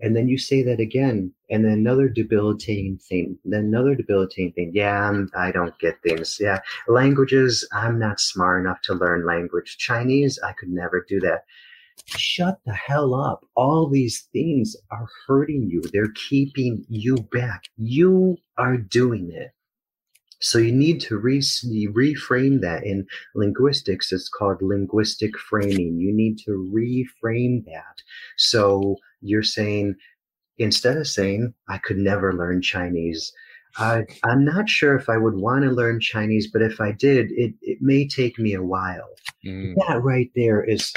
[0.00, 4.72] And then you say that again, and then another debilitating thing, then another debilitating thing.
[4.74, 6.38] Yeah, I'm, I do not get things.
[6.40, 6.58] Yeah,
[6.88, 9.76] languages, I'm not smart enough to learn language.
[9.78, 11.44] Chinese, I could never do that
[12.06, 13.44] shut the hell up.
[13.54, 15.82] All these things are hurting you.
[15.92, 17.64] They're keeping you back.
[17.76, 19.52] You are doing it.
[20.40, 24.12] So you need to re- reframe that in linguistics.
[24.12, 25.98] It's called linguistic framing.
[25.98, 28.02] You need to reframe that.
[28.36, 29.94] So you're saying,
[30.58, 33.32] instead of saying, I could never learn Chinese,
[33.78, 37.30] I, I'm not sure if I would want to learn Chinese, but if I did,
[37.30, 39.14] it, it may take me a while.
[39.46, 39.74] Mm.
[39.86, 40.92] That right there is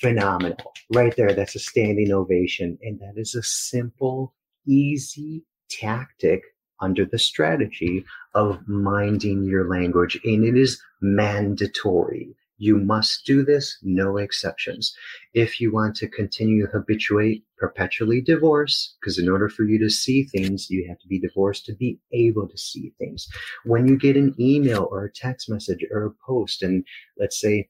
[0.00, 0.72] phenomenal.
[0.92, 2.78] Right there, that's a standing ovation.
[2.82, 4.34] And that is a simple,
[4.66, 6.42] easy tactic
[6.80, 10.18] under the strategy of minding your language.
[10.24, 12.34] And it is mandatory.
[12.60, 14.92] You must do this, no exceptions.
[15.32, 19.88] If you want to continue to habituate perpetually divorce, because in order for you to
[19.88, 23.28] see things, you have to be divorced to be able to see things.
[23.64, 26.84] When you get an email or a text message or a post, and
[27.16, 27.68] let's say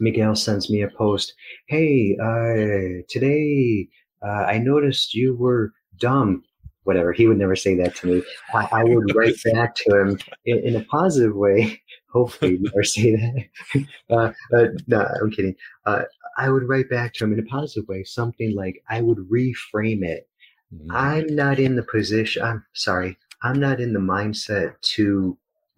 [0.00, 1.34] Miguel sends me a post,
[1.68, 3.88] hey, uh, today
[4.22, 6.42] uh, I noticed you were dumb
[6.84, 7.12] whatever.
[7.12, 8.22] He would never say that to me.
[8.54, 11.82] I, I would write back to him in, in, a positive way.
[12.12, 13.44] Hopefully, never say that.
[14.10, 15.54] Uh, uh, no, I'm kidding.
[15.86, 16.02] Uh,
[16.36, 20.04] I would write back to him in a positive way, something like I would reframe
[20.04, 20.28] it.
[20.72, 20.90] Mm-hmm.
[20.92, 22.42] I'm not in the position.
[22.42, 23.16] I'm sorry.
[23.42, 25.36] I'm not in the mindset to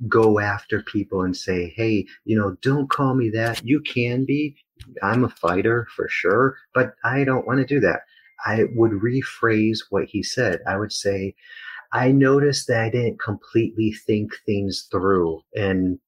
[0.09, 4.57] go after people and say, "Hey, you know, don't call me that." You can be.
[5.03, 8.03] I'm a fighter for sure, but I don't want to do that.
[8.45, 10.61] I would rephrase what he said.
[10.67, 11.35] I would say,
[11.93, 15.99] I noticed that I didn't completely think things through and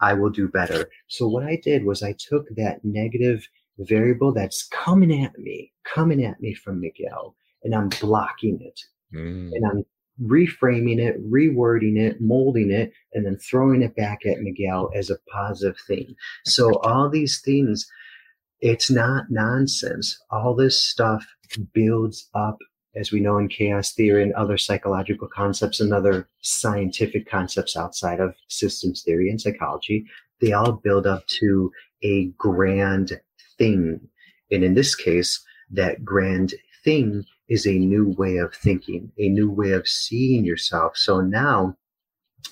[0.00, 0.88] I will do better.
[1.08, 3.46] So what I did was I took that negative
[3.78, 8.80] variable that's coming at me, coming at me from Miguel, and I'm blocking it.
[9.14, 9.50] Mm.
[9.52, 9.84] And I'm
[10.22, 15.18] reframing it, rewording it, molding it, and then throwing it back at Miguel as a
[15.32, 16.14] positive thing.
[16.44, 17.86] So all these things,
[18.60, 20.18] it's not nonsense.
[20.30, 21.26] All this stuff
[21.72, 22.58] builds up,
[22.94, 28.20] as we know in chaos theory and other psychological concepts and other scientific concepts outside
[28.20, 30.06] of systems theory and psychology,
[30.40, 33.20] they all build up to a grand
[33.58, 34.00] thing.
[34.50, 36.54] And in this case, that grand
[36.84, 40.96] thing is a new way of thinking, a new way of seeing yourself.
[40.96, 41.76] So now,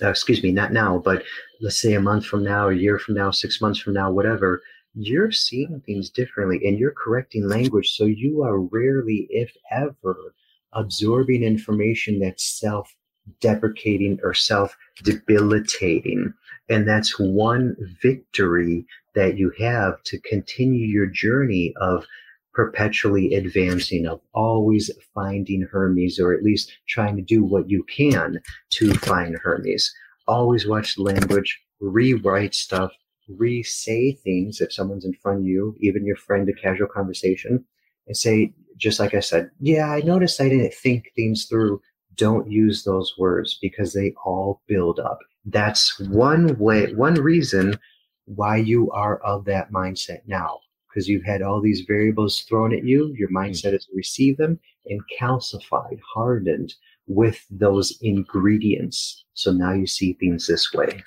[0.01, 1.23] uh, excuse me, not now, but
[1.61, 4.61] let's say a month from now, a year from now, six months from now, whatever,
[4.95, 7.91] you're seeing things differently and you're correcting language.
[7.95, 10.35] So you are rarely, if ever,
[10.73, 12.93] absorbing information that's self
[13.39, 16.33] deprecating or self debilitating.
[16.69, 18.85] And that's one victory
[19.15, 22.05] that you have to continue your journey of
[22.53, 28.39] perpetually advancing, of always finding Hermes, or at least trying to do what you can
[28.71, 29.93] to find Hermes.
[30.27, 32.91] Always watch the language, rewrite stuff,
[33.27, 37.65] re-say things if someone's in front of you, even your friend, a casual conversation,
[38.07, 41.81] and say, just like I said, yeah, I noticed I didn't think things through.
[42.15, 45.19] Don't use those words because they all build up.
[45.45, 47.79] That's one way, one reason
[48.25, 50.59] why you are of that mindset now.
[50.93, 54.59] Because you've had all these variables thrown at you, your mindset is to receive them
[54.85, 56.73] and calcified, hardened
[57.07, 59.25] with those ingredients.
[59.33, 61.03] So now you see things this way.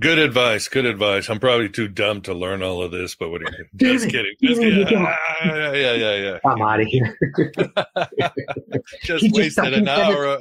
[0.00, 0.68] Good advice.
[0.68, 1.30] Good advice.
[1.30, 4.34] I'm probably too dumb to learn all of this, but what are you Just kidding.
[4.42, 4.86] Just kidding.
[4.98, 6.38] Ah, yeah, yeah, yeah, yeah.
[6.44, 7.18] I'm out of here.
[9.04, 10.38] just he wasted just an hour, uh,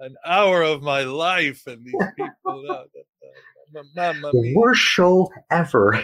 [0.00, 2.86] an hour of my life, and these people.
[3.72, 6.02] The worst show ever.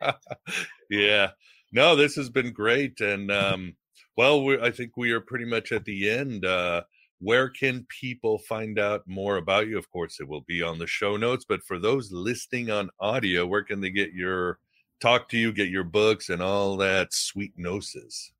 [0.90, 1.30] yeah.
[1.72, 3.74] No, this has been great, and um,
[4.16, 6.44] well, I think we are pretty much at the end.
[6.44, 6.82] Uh,
[7.20, 9.78] where can people find out more about you?
[9.78, 13.46] Of course, it will be on the show notes, but for those listening on audio,
[13.46, 14.58] where can they get your
[15.00, 18.32] talk to you, get your books, and all that sweet gnosis?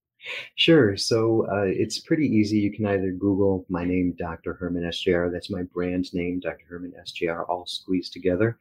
[0.56, 0.96] Sure.
[0.96, 2.58] So uh, it's pretty easy.
[2.58, 4.54] You can either Google my name, Dr.
[4.54, 5.32] Herman SJR.
[5.32, 6.64] That's my brand name, Dr.
[6.68, 8.58] Herman SJR, all squeezed together.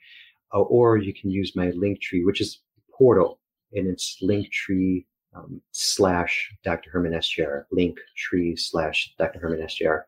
[0.53, 2.61] Uh, or you can use my link tree, which is
[2.95, 3.39] portal,
[3.73, 5.05] and it's linktree
[5.35, 6.89] um, slash Dr.
[6.91, 9.39] Herman SJR, link tree slash Dr.
[9.39, 10.03] Herman SJR.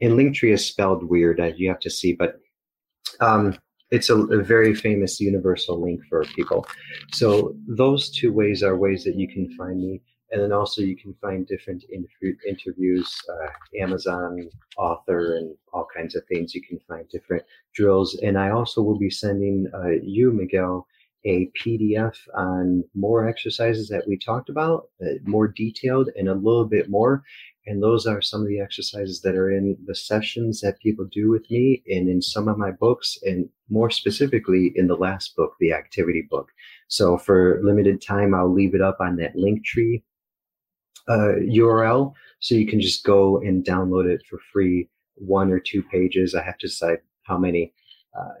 [0.00, 2.40] And Linktree is spelled weird, uh, you have to see, but
[3.20, 3.58] um,
[3.90, 6.66] it's a, a, very famous universal link for people.
[7.12, 10.02] So those two ways are ways that you can find me.
[10.30, 13.48] And then also you can find different inter- interviews, uh,
[13.82, 16.54] Amazon author and all kinds of things.
[16.54, 17.42] You can find different
[17.74, 18.18] drills.
[18.22, 20.86] And I also will be sending uh, you, Miguel,
[21.24, 26.64] a PDF on more exercises that we talked about, uh, more detailed and a little
[26.64, 27.22] bit more.
[27.66, 31.30] And those are some of the exercises that are in the sessions that people do
[31.30, 35.54] with me and in some of my books, and more specifically in the last book,
[35.60, 36.48] the activity book.
[36.88, 40.02] So for limited time, I'll leave it up on that link tree
[41.10, 42.14] uh, URL.
[42.38, 46.34] So you can just go and download it for free, one or two pages.
[46.34, 47.72] I have to decide how many.
[48.18, 48.34] Uh,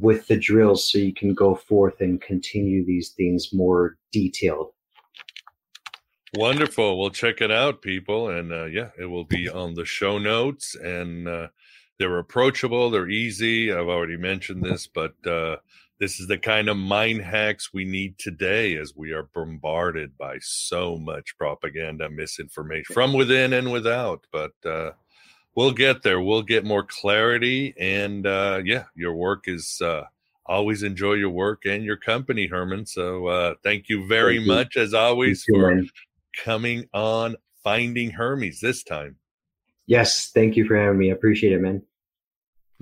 [0.00, 4.68] with the drills so you can go forth and continue these things more detailed.
[6.34, 6.98] Wonderful.
[6.98, 8.30] Well, check it out, people.
[8.30, 10.74] And uh, yeah, it will be on the show notes.
[10.74, 11.48] And uh,
[11.98, 13.72] they're approachable, they're easy.
[13.72, 15.56] I've already mentioned this, but uh,
[16.02, 20.36] this is the kind of mind hacks we need today as we are bombarded by
[20.40, 24.26] so much propaganda, misinformation from within and without.
[24.32, 24.90] But uh,
[25.54, 26.20] we'll get there.
[26.20, 27.72] We'll get more clarity.
[27.78, 30.06] And uh, yeah, your work is uh,
[30.44, 32.84] always enjoy your work and your company, Herman.
[32.84, 34.52] So uh, thank you very Thank you.
[34.52, 35.88] much, as always, you, for man.
[36.36, 39.18] coming on Finding Hermes this time.
[39.86, 41.10] Yes, thank you for having me.
[41.10, 41.80] I appreciate it, man.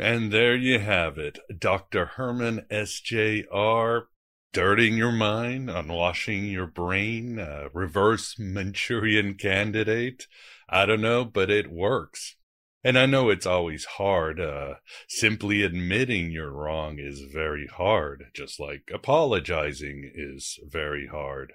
[0.00, 1.38] And there you have it.
[1.58, 2.06] Dr.
[2.06, 4.04] Herman SJR,
[4.50, 10.26] dirtying your mind, unwashing your brain, uh, reverse Manchurian candidate.
[10.70, 12.36] I don't know, but it works.
[12.82, 14.40] And I know it's always hard.
[14.40, 14.76] Uh,
[15.06, 21.52] simply admitting you're wrong is very hard, just like apologizing is very hard.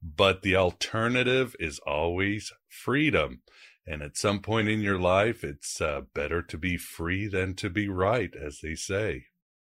[0.00, 3.42] But the alternative is always freedom.
[3.90, 7.70] And at some point in your life, it's uh, better to be free than to
[7.70, 9.24] be right, as they say.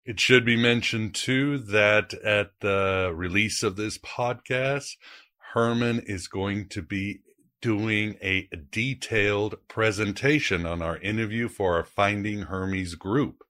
[0.06, 4.96] It should be mentioned too that at the release of this podcast,
[5.52, 7.20] Herman is going to be
[7.60, 13.44] doing a detailed presentation on our interview for our Finding Hermes group.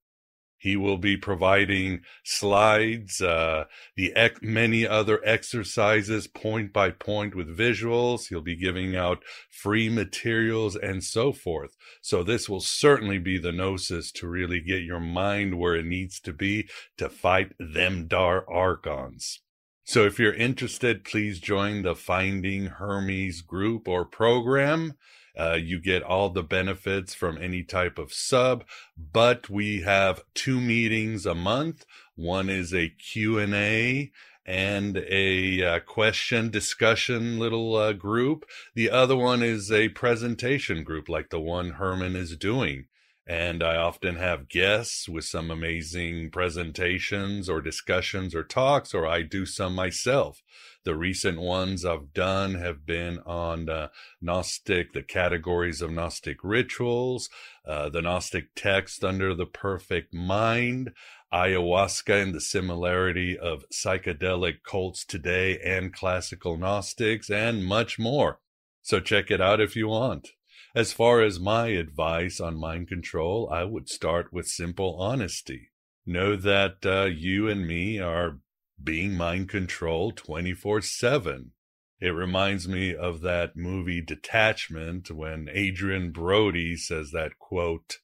[0.58, 3.64] He will be providing slides, uh,
[3.96, 8.28] the ec- many other exercises point by point with visuals.
[8.28, 11.76] He'll be giving out free materials and so forth.
[12.02, 16.18] So this will certainly be the gnosis to really get your mind where it needs
[16.20, 19.40] to be to fight them dar archons.
[19.84, 24.94] So if you're interested, please join the Finding Hermes group or program.
[25.38, 28.64] Uh, you get all the benefits from any type of sub,
[28.96, 31.86] but we have two meetings a month.
[32.16, 34.10] One is a Q&A
[34.44, 38.46] and a uh, question discussion little uh, group.
[38.74, 42.86] The other one is a presentation group like the one Herman is doing.
[43.28, 49.20] And I often have guests with some amazing presentations or discussions or talks, or I
[49.20, 50.42] do some myself.
[50.84, 53.88] The recent ones I've done have been on uh,
[54.22, 57.28] Gnostic, the categories of Gnostic rituals,
[57.66, 60.92] uh, the Gnostic text Thunder the perfect mind,
[61.30, 68.40] ayahuasca and the similarity of psychedelic cults today and classical Gnostics, and much more.
[68.80, 70.30] So check it out if you want.
[70.74, 75.70] As far as my advice on mind control, I would start with simple honesty.
[76.04, 78.38] Know that uh, you and me are
[78.82, 81.52] being mind controlled 24 7.
[82.00, 87.98] It reminds me of that movie Detachment when Adrien Brody says that quote,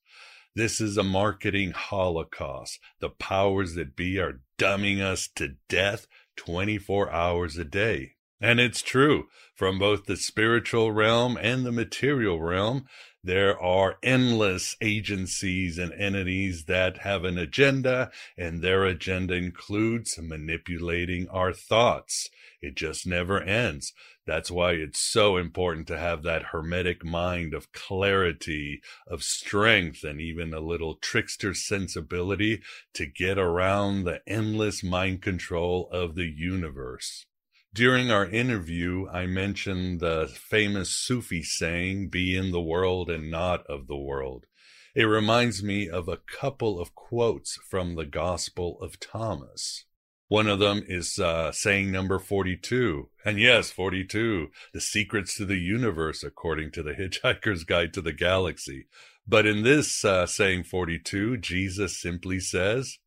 [0.56, 2.78] this is a marketing holocaust.
[3.00, 6.06] The powers that be are dumbing us to death
[6.36, 8.13] 24 hours a day.
[8.40, 12.86] And it's true from both the spiritual realm and the material realm.
[13.22, 21.26] There are endless agencies and entities that have an agenda, and their agenda includes manipulating
[21.28, 22.28] our thoughts.
[22.60, 23.94] It just never ends.
[24.26, 30.20] That's why it's so important to have that hermetic mind of clarity, of strength, and
[30.20, 32.62] even a little trickster sensibility
[32.94, 37.26] to get around the endless mind control of the universe.
[37.74, 43.66] During our interview, I mentioned the famous Sufi saying, be in the world and not
[43.66, 44.46] of the world.
[44.94, 49.86] It reminds me of a couple of quotes from the Gospel of Thomas.
[50.28, 53.08] One of them is uh, saying number 42.
[53.24, 58.12] And yes, 42, the secrets to the universe, according to the Hitchhiker's Guide to the
[58.12, 58.86] Galaxy.
[59.26, 62.98] But in this uh, saying 42, Jesus simply says,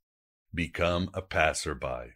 [0.53, 2.15] become a passerby.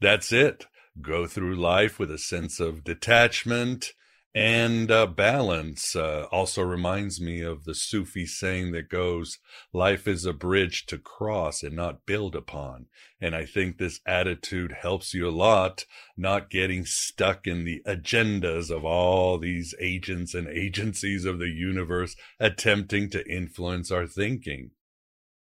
[0.00, 0.66] That's it
[1.00, 3.92] go through life with a sense of detachment
[4.34, 5.94] and uh, balance.
[5.94, 9.38] Uh, also reminds me of the Sufi saying that goes,
[9.72, 12.86] life is a bridge to cross and not build upon.
[13.20, 15.84] And I think this attitude helps you a lot,
[16.16, 22.16] not getting stuck in the agendas of all these agents and agencies of the universe
[22.40, 24.70] attempting to influence our thinking.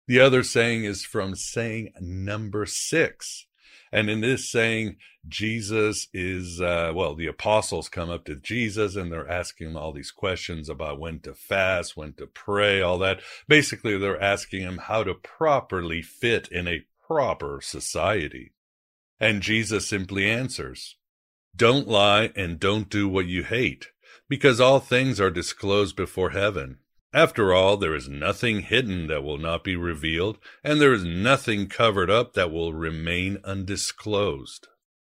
[0.07, 3.45] The other saying is from saying number six.
[3.91, 4.95] And in this saying,
[5.27, 9.91] Jesus is, uh, well, the apostles come up to Jesus and they're asking him all
[9.91, 13.19] these questions about when to fast, when to pray, all that.
[13.47, 18.53] Basically, they're asking him how to properly fit in a proper society.
[19.19, 20.95] And Jesus simply answers,
[21.55, 23.89] don't lie and don't do what you hate,
[24.30, 26.77] because all things are disclosed before heaven.
[27.14, 31.68] After all, there is nothing hidden that will not be revealed, and there is nothing
[31.68, 34.68] covered up that will remain undisclosed.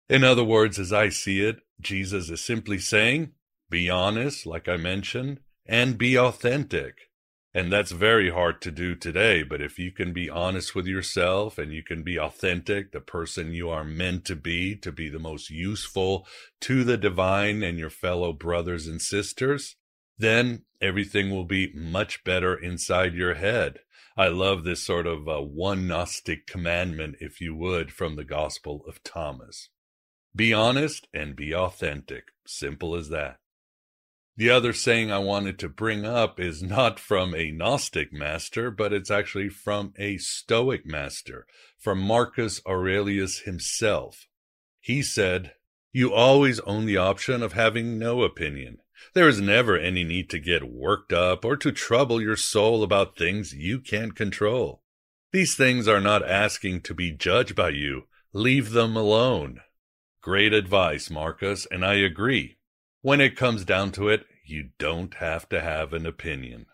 [0.09, 3.33] In other words, as I see it, Jesus is simply saying,
[3.69, 7.11] be honest, like I mentioned, and be authentic.
[7.53, 11.59] And that's very hard to do today, but if you can be honest with yourself
[11.59, 15.19] and you can be authentic, the person you are meant to be, to be the
[15.19, 16.27] most useful
[16.63, 19.77] to the divine and your fellow brothers and sisters,
[20.21, 23.79] then everything will be much better inside your head.
[24.17, 28.85] I love this sort of uh, one Gnostic commandment, if you would, from the Gospel
[28.87, 29.71] of Thomas.
[30.37, 32.25] Be honest and be authentic.
[32.47, 33.39] Simple as that.
[34.37, 38.93] The other saying I wanted to bring up is not from a Gnostic master, but
[38.93, 41.47] it's actually from a Stoic master,
[41.79, 44.29] from Marcus Aurelius himself.
[44.81, 45.53] He said,
[45.93, 48.79] You always own the option of having no opinion.
[49.15, 53.17] There is never any need to get worked up or to trouble your soul about
[53.17, 54.83] things you can't control.
[55.33, 58.05] These things are not asking to be judged by you.
[58.33, 59.61] Leave them alone.
[60.23, 62.59] Great advice, Marcus, and I agree.
[63.03, 66.67] When it comes down to it, you don't have to have an opinion.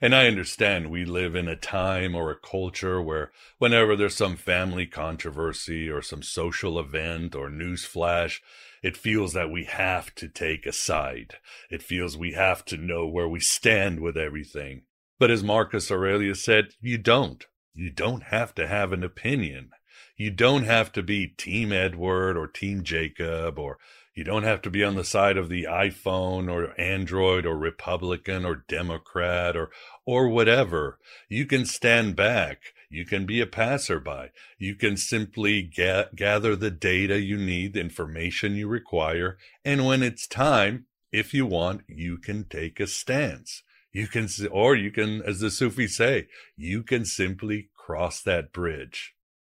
[0.00, 4.36] And I understand we live in a time or a culture where whenever there's some
[4.36, 8.42] family controversy or some social event or news flash,
[8.82, 11.36] it feels that we have to take a side.
[11.70, 14.82] It feels we have to know where we stand with everything.
[15.18, 17.46] But as Marcus Aurelius said, you don't.
[17.74, 19.70] You don't have to have an opinion.
[20.16, 23.78] You don't have to be Team Edward or Team Jacob, or
[24.14, 28.44] you don't have to be on the side of the iPhone or Android or Republican
[28.44, 29.70] or Democrat or,
[30.04, 30.98] or whatever.
[31.28, 34.30] You can stand back you can be a passerby.
[34.58, 39.38] You can simply ga- gather the data you need, the information you require.
[39.64, 43.62] And when it's time, if you want, you can take a stance.
[43.92, 49.14] You can, or you can, as the Sufis say, you can simply cross that bridge.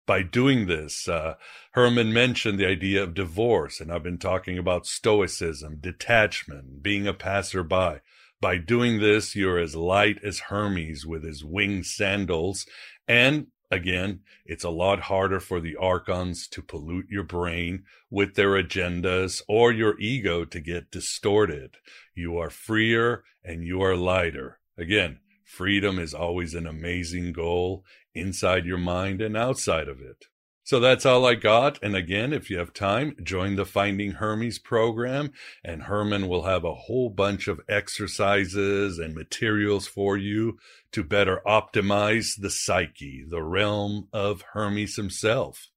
[0.07, 1.37] By doing this, uh,
[1.73, 7.15] Herman mentioned the idea of divorce, and I've been talking about stoicism, detachment, being a
[7.15, 8.01] passerby.
[8.43, 12.67] By doing this, you're as light as Hermes with his winged sandals,
[13.09, 18.51] and again, it's a lot harder for the archons to pollute your brain with their
[18.51, 21.77] agendas or your ego to get distorted.
[22.15, 24.61] You are freer and you are lighter.
[24.77, 27.85] Again, freedom is always an amazing goal
[28.15, 30.27] inside your mind and outside of it.
[30.65, 31.83] So that's all I got.
[31.83, 35.33] And again, if you have time, join the Finding Hermes program,
[35.65, 40.59] and Herman will have a whole bunch of exercises and materials for you
[40.93, 45.69] to better optimize the psyche, the realm of Hermes himself.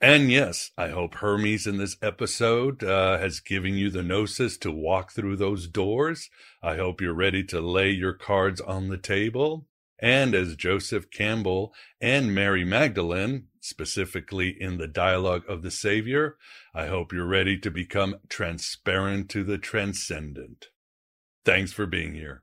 [0.00, 4.70] And yes, I hope Hermes in this episode uh, has given you the gnosis to
[4.70, 6.28] walk through those doors.
[6.62, 9.66] I hope you're ready to lay your cards on the table.
[10.04, 16.36] And as Joseph Campbell and Mary Magdalene specifically in the dialogue of the Savior.
[16.74, 20.66] I hope you're ready to become transparent to the transcendent.
[21.46, 22.42] Thanks for being here.